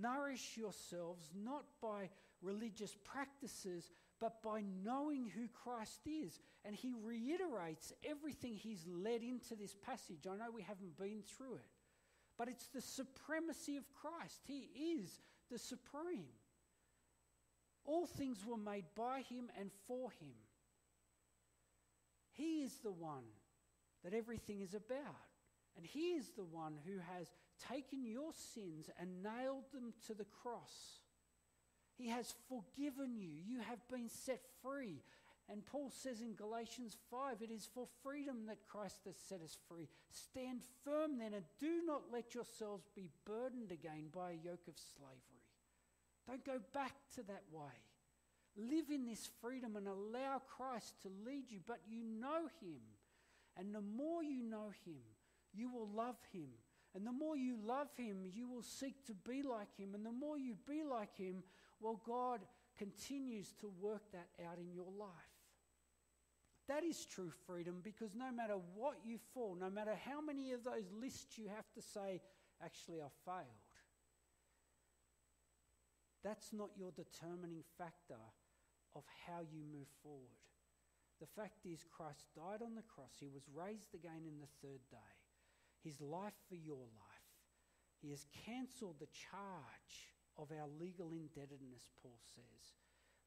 Nourish 0.00 0.56
yourselves 0.56 1.28
not 1.34 1.64
by 1.82 2.08
religious 2.40 2.96
practices, 3.04 3.90
but 4.20 4.42
by 4.42 4.62
knowing 4.84 5.26
who 5.26 5.48
Christ 5.48 6.00
is. 6.06 6.40
And 6.64 6.74
he 6.74 6.94
reiterates 7.04 7.92
everything 8.08 8.54
he's 8.54 8.86
led 8.86 9.22
into 9.22 9.54
this 9.54 9.74
passage. 9.74 10.26
I 10.26 10.36
know 10.36 10.50
we 10.54 10.62
haven't 10.62 10.96
been 10.96 11.22
through 11.36 11.54
it, 11.56 11.70
but 12.38 12.48
it's 12.48 12.68
the 12.68 12.80
supremacy 12.80 13.76
of 13.76 13.84
Christ. 13.92 14.40
He 14.46 14.70
is 14.98 15.20
the 15.50 15.58
supreme. 15.58 16.30
All 17.84 18.06
things 18.06 18.44
were 18.46 18.56
made 18.56 18.84
by 18.96 19.22
him 19.22 19.50
and 19.58 19.70
for 19.86 20.10
him. 20.10 20.34
He 22.32 22.62
is 22.62 22.72
the 22.82 22.92
one 22.92 23.24
that 24.04 24.14
everything 24.14 24.60
is 24.60 24.74
about. 24.74 25.32
And 25.76 25.86
He 25.86 26.12
is 26.12 26.30
the 26.30 26.44
one 26.44 26.74
who 26.86 26.98
has 27.16 27.28
taken 27.70 28.04
your 28.04 28.32
sins 28.32 28.90
and 28.98 29.22
nailed 29.22 29.64
them 29.72 29.92
to 30.06 30.14
the 30.14 30.26
cross. 30.42 31.00
He 31.96 32.08
has 32.08 32.34
forgiven 32.48 33.16
you. 33.16 33.30
You 33.46 33.60
have 33.60 33.86
been 33.88 34.08
set 34.08 34.42
free. 34.62 35.02
And 35.48 35.64
Paul 35.66 35.90
says 35.90 36.20
in 36.20 36.34
Galatians 36.34 36.96
5, 37.10 37.42
it 37.42 37.50
is 37.50 37.68
for 37.74 37.86
freedom 38.02 38.46
that 38.46 38.66
Christ 38.68 39.00
has 39.06 39.16
set 39.16 39.42
us 39.42 39.56
free. 39.68 39.88
Stand 40.10 40.62
firm 40.84 41.18
then 41.18 41.34
and 41.34 41.44
do 41.60 41.82
not 41.84 42.02
let 42.12 42.34
yourselves 42.34 42.88
be 42.94 43.10
burdened 43.26 43.72
again 43.72 44.06
by 44.14 44.30
a 44.30 44.44
yoke 44.44 44.68
of 44.68 44.74
slavery. 44.96 45.31
Don't 46.32 46.44
go 46.46 46.60
back 46.72 46.94
to 47.16 47.22
that 47.24 47.42
way. 47.52 47.74
Live 48.56 48.86
in 48.90 49.04
this 49.04 49.28
freedom 49.42 49.76
and 49.76 49.86
allow 49.86 50.40
Christ 50.56 50.94
to 51.02 51.10
lead 51.26 51.50
you, 51.50 51.58
but 51.66 51.80
you 51.86 52.02
know 52.02 52.48
Him. 52.62 52.80
And 53.58 53.74
the 53.74 53.82
more 53.82 54.22
you 54.22 54.42
know 54.42 54.72
Him, 54.86 55.02
you 55.52 55.70
will 55.70 55.90
love 55.94 56.16
him. 56.32 56.48
And 56.94 57.06
the 57.06 57.12
more 57.12 57.36
you 57.36 57.58
love 57.62 57.88
Him, 57.98 58.24
you 58.34 58.48
will 58.48 58.62
seek 58.62 59.04
to 59.06 59.14
be 59.14 59.42
like 59.42 59.76
Him. 59.76 59.94
And 59.94 60.06
the 60.06 60.12
more 60.12 60.38
you 60.38 60.54
be 60.66 60.82
like 60.82 61.14
Him, 61.18 61.42
well, 61.80 62.00
God 62.06 62.40
continues 62.78 63.52
to 63.60 63.70
work 63.78 64.02
that 64.12 64.28
out 64.46 64.56
in 64.58 64.72
your 64.72 64.90
life. 64.98 65.10
That 66.66 66.82
is 66.82 67.04
true 67.04 67.30
freedom 67.46 67.80
because 67.84 68.14
no 68.14 68.32
matter 68.32 68.54
what 68.74 68.94
you 69.04 69.18
fall, 69.34 69.54
no 69.60 69.68
matter 69.68 69.94
how 70.06 70.22
many 70.22 70.52
of 70.52 70.64
those 70.64 70.90
lists 70.98 71.36
you 71.36 71.48
have 71.54 71.70
to 71.74 71.82
say, 71.82 72.22
actually, 72.64 73.00
I 73.02 73.08
failed, 73.26 73.61
that's 76.24 76.52
not 76.52 76.70
your 76.76 76.92
determining 76.92 77.62
factor 77.78 78.20
of 78.94 79.02
how 79.26 79.40
you 79.42 79.62
move 79.72 79.88
forward. 80.02 80.42
The 81.20 81.30
fact 81.38 81.64
is, 81.64 81.86
Christ 81.86 82.26
died 82.34 82.62
on 82.62 82.74
the 82.74 82.86
cross, 82.86 83.14
He 83.18 83.28
was 83.28 83.46
raised 83.54 83.94
again 83.94 84.26
in 84.26 84.40
the 84.40 84.50
third 84.62 84.82
day. 84.90 85.14
His 85.82 86.00
life 86.00 86.38
for 86.48 86.54
your 86.56 86.86
life. 86.98 87.22
He 87.98 88.10
has 88.10 88.26
cancelled 88.46 88.98
the 88.98 89.10
charge 89.10 90.10
of 90.38 90.50
our 90.50 90.66
legal 90.66 91.10
indebtedness, 91.14 91.90
Paul 92.02 92.18
says. 92.34 92.74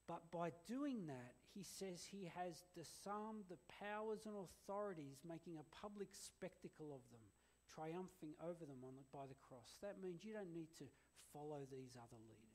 But 0.06 0.30
by 0.30 0.52
doing 0.68 1.06
that, 1.08 1.34
he 1.52 1.64
says 1.64 2.04
he 2.04 2.30
has 2.36 2.62
disarmed 2.76 3.48
the 3.48 3.58
powers 3.80 4.28
and 4.28 4.36
authorities, 4.36 5.24
making 5.26 5.58
a 5.58 5.70
public 5.74 6.12
spectacle 6.12 6.94
of 6.94 7.02
them, 7.10 7.24
triumphing 7.66 8.36
over 8.38 8.62
them 8.68 8.84
the, 8.84 9.02
by 9.10 9.26
the 9.26 9.40
cross. 9.42 9.74
That 9.82 9.98
means 9.98 10.22
you 10.22 10.32
don't 10.32 10.54
need 10.54 10.70
to 10.78 10.86
follow 11.32 11.66
these 11.66 11.98
other 11.98 12.20
leaders. 12.22 12.45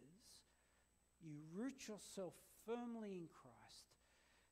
You 1.23 1.37
root 1.53 1.87
yourself 1.87 2.33
firmly 2.65 3.13
in 3.13 3.27
Christ. 3.31 3.91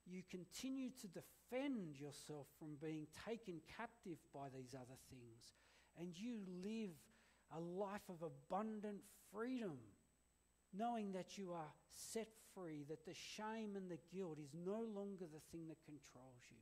You 0.05 0.23
continue 0.29 0.89
to 1.01 1.07
defend 1.07 1.99
yourself 1.99 2.47
from 2.57 2.77
being 2.81 3.07
taken 3.27 3.61
captive 3.77 4.17
by 4.33 4.47
these 4.55 4.73
other 4.73 4.97
things. 5.09 5.53
And 5.99 6.17
you 6.17 6.39
live 6.63 6.95
a 7.55 7.59
life 7.59 8.07
of 8.09 8.21
abundant 8.21 9.01
freedom, 9.33 9.77
knowing 10.73 11.11
that 11.13 11.37
you 11.37 11.51
are 11.51 11.73
set 11.89 12.29
free, 12.53 12.85
that 12.89 13.05
the 13.05 13.13
shame 13.13 13.75
and 13.75 13.89
the 13.89 13.99
guilt 14.13 14.37
is 14.39 14.53
no 14.53 14.85
longer 14.93 15.25
the 15.25 15.41
thing 15.51 15.67
that 15.67 15.85
controls 15.85 16.45
you. 16.49 16.61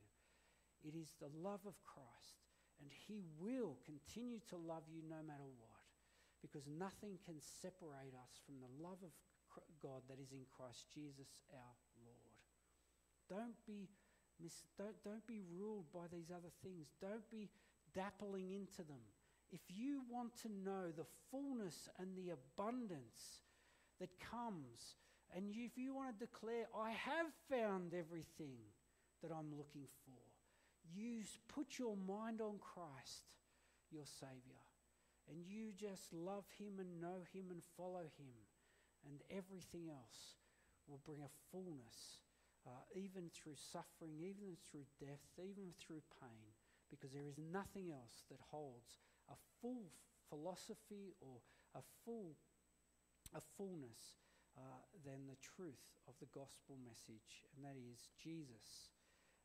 It 0.84 0.94
is 0.96 1.14
the 1.20 1.30
love 1.42 1.60
of 1.66 1.74
Christ, 1.84 2.40
and 2.80 2.90
He 2.90 3.22
will 3.40 3.76
continue 3.84 4.40
to 4.48 4.56
love 4.56 4.84
you 4.88 5.02
no 5.08 5.20
matter 5.26 5.48
what, 5.58 5.84
because 6.40 6.68
nothing 6.68 7.18
can 7.24 7.40
separate 7.40 8.14
us 8.14 8.40
from 8.46 8.60
the 8.60 8.82
love 8.82 8.98
of 9.02 9.12
God 9.82 10.02
that 10.08 10.20
is 10.20 10.32
in 10.32 10.44
Christ 10.56 10.86
Jesus 10.92 11.28
our 11.52 11.76
Lord. 12.04 12.42
Don't 13.28 13.56
be, 13.66 13.88
mis- 14.40 14.66
don't, 14.76 14.96
don't 15.04 15.26
be 15.26 15.40
ruled 15.56 15.86
by 15.92 16.06
these 16.12 16.30
other 16.30 16.52
things. 16.62 16.88
Don't 17.00 17.28
be 17.30 17.48
dappling 17.96 18.52
into 18.54 18.82
them. 18.82 19.02
If 19.50 19.60
you 19.68 20.02
want 20.10 20.36
to 20.42 20.48
know 20.48 20.92
the 20.94 21.06
fullness 21.30 21.88
and 21.98 22.16
the 22.16 22.32
abundance 22.32 23.40
that 24.00 24.10
comes, 24.20 24.96
and 25.34 25.52
if 25.54 25.76
you 25.76 25.94
want 25.94 26.18
to 26.18 26.26
declare, 26.26 26.66
I 26.76 26.90
have 26.90 27.26
found 27.50 27.92
everything 27.94 28.58
that 29.22 29.32
I'm 29.32 29.56
looking 29.56 29.88
for, 30.04 30.20
you 30.94 31.22
put 31.48 31.78
your 31.78 31.96
mind 31.96 32.40
on 32.40 32.58
Christ, 32.60 33.24
your 33.90 34.06
Savior, 34.06 34.62
and 35.28 35.44
you 35.46 35.72
just 35.76 36.12
love 36.12 36.44
Him 36.58 36.78
and 36.78 37.00
know 37.00 37.24
Him 37.32 37.46
and 37.50 37.62
follow 37.76 38.04
Him, 38.16 38.32
and 39.08 39.24
everything 39.32 39.88
else 39.88 40.36
will 40.86 41.00
bring 41.04 41.24
a 41.24 41.36
fullness, 41.50 42.22
uh, 42.66 42.84
even 42.94 43.32
through 43.32 43.56
suffering, 43.56 44.20
even 44.20 44.56
through 44.68 44.84
death, 45.00 45.24
even 45.40 45.72
through 45.80 46.04
pain, 46.20 46.52
because 46.92 47.12
there 47.12 47.28
is 47.28 47.40
nothing 47.40 47.90
else 47.92 48.24
that 48.28 48.40
holds 48.52 49.00
a 49.32 49.36
full 49.60 49.88
philosophy 50.28 51.16
or 51.20 51.40
a 51.74 51.82
full 52.04 52.36
a 53.36 53.44
fullness 53.60 54.16
uh, 54.56 54.80
than 55.04 55.28
the 55.28 55.36
truth 55.44 55.84
of 56.08 56.16
the 56.16 56.30
gospel 56.32 56.80
message, 56.80 57.44
and 57.52 57.60
that 57.60 57.76
is 57.76 58.08
Jesus. 58.16 58.96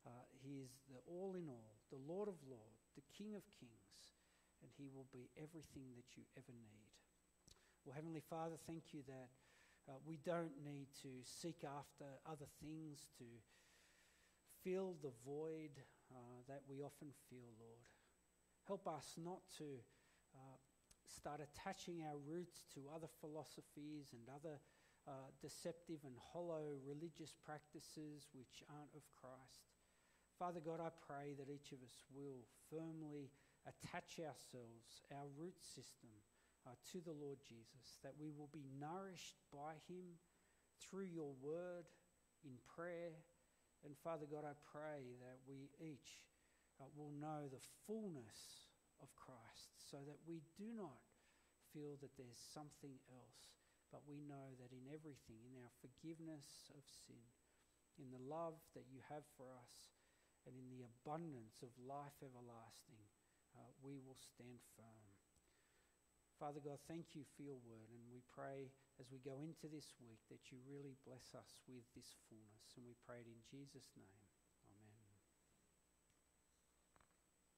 Uh, 0.08 0.24
he 0.40 0.60
is 0.60 0.72
the 0.88 1.00
all 1.08 1.36
in 1.36 1.48
all, 1.48 1.80
the 1.92 2.00
Lord 2.00 2.28
of 2.28 2.40
Lords, 2.48 2.92
the 2.96 3.04
King 3.12 3.36
of 3.36 3.44
Kings, 3.52 4.16
and 4.64 4.72
He 4.76 4.88
will 4.92 5.08
be 5.12 5.32
everything 5.40 5.96
that 5.96 6.16
you 6.16 6.24
ever 6.36 6.52
need. 6.52 6.92
Well, 7.84 7.96
Heavenly 7.96 8.24
Father, 8.24 8.56
thank 8.68 8.92
you 8.96 9.04
that 9.08 9.32
uh, 9.90 9.94
we 10.06 10.18
don't 10.26 10.56
need 10.64 10.88
to 11.02 11.10
seek 11.24 11.64
after 11.64 12.06
other 12.26 12.48
things 12.62 13.08
to 13.18 13.26
fill 14.64 14.96
the 15.04 15.12
void 15.26 15.76
uh, 16.12 16.40
that 16.48 16.62
we 16.70 16.82
often 16.82 17.12
feel, 17.30 17.52
Lord. 17.60 17.84
Help 18.68 18.88
us 18.88 19.20
not 19.20 19.44
to 19.58 19.84
uh, 20.36 20.58
start 21.04 21.42
attaching 21.44 22.04
our 22.08 22.16
roots 22.24 22.64
to 22.74 22.88
other 22.96 23.12
philosophies 23.20 24.16
and 24.16 24.24
other 24.32 24.56
uh, 25.04 25.28
deceptive 25.42 26.00
and 26.08 26.16
hollow 26.32 26.80
religious 26.88 27.36
practices 27.44 28.32
which 28.32 28.64
aren't 28.72 28.96
of 28.96 29.04
Christ. 29.20 29.68
Father 30.40 30.64
God, 30.64 30.80
I 30.80 30.96
pray 31.04 31.36
that 31.36 31.52
each 31.52 31.76
of 31.76 31.84
us 31.84 32.08
will 32.16 32.48
firmly 32.72 33.28
attach 33.68 34.20
ourselves, 34.24 35.04
our 35.12 35.28
root 35.36 35.60
system, 35.60 36.16
uh, 36.66 36.76
to 36.92 37.02
the 37.04 37.16
Lord 37.16 37.40
Jesus, 37.44 38.00
that 38.04 38.16
we 38.20 38.32
will 38.32 38.50
be 38.52 38.66
nourished 38.80 39.40
by 39.52 39.80
Him 39.88 40.20
through 40.80 41.08
your 41.12 41.34
word, 41.42 41.88
in 42.44 42.60
prayer. 42.76 43.16
And 43.88 43.96
Father 44.04 44.28
God, 44.28 44.44
I 44.44 44.56
pray 44.68 45.16
that 45.24 45.40
we 45.48 45.72
each 45.80 46.24
uh, 46.80 46.88
will 46.96 47.12
know 47.16 47.48
the 47.48 47.64
fullness 47.88 48.68
of 49.00 49.12
Christ 49.16 49.76
so 49.80 50.00
that 50.04 50.20
we 50.28 50.44
do 50.56 50.72
not 50.76 51.04
feel 51.72 52.00
that 52.00 52.16
there's 52.16 52.40
something 52.54 52.96
else, 53.12 53.44
but 53.92 54.04
we 54.08 54.20
know 54.24 54.56
that 54.60 54.72
in 54.72 54.86
everything, 54.92 55.40
in 55.48 55.56
our 55.60 55.72
forgiveness 55.84 56.72
of 56.76 56.84
sin, 56.86 57.24
in 58.00 58.12
the 58.12 58.24
love 58.24 58.60
that 58.76 58.88
you 58.92 59.00
have 59.10 59.26
for 59.36 59.48
us, 59.56 59.96
and 60.44 60.56
in 60.60 60.68
the 60.68 60.84
abundance 60.84 61.64
of 61.64 61.72
life 61.80 62.20
everlasting, 62.20 63.00
uh, 63.56 63.64
we 63.80 63.96
will 64.04 64.18
stand 64.20 64.60
firm. 64.76 65.13
Father 66.40 66.60
God, 66.60 66.80
thank 66.88 67.16
you 67.16 67.24
for 67.36 67.44
your 67.44 67.60
word, 67.64 67.90
and 67.94 68.04
we 68.12 68.22
pray 68.34 68.72
as 69.00 69.08
we 69.12 69.20
go 69.20 69.40
into 69.42 69.70
this 69.70 69.94
week 70.02 70.20
that 70.30 70.52
you 70.52 70.58
really 70.68 70.98
bless 71.06 71.34
us 71.38 71.62
with 71.68 71.86
this 71.96 72.16
fullness, 72.28 72.74
and 72.76 72.86
we 72.86 72.96
pray 73.06 73.22
it 73.22 73.28
in 73.28 73.40
Jesus' 73.48 73.94
name. 73.96 74.23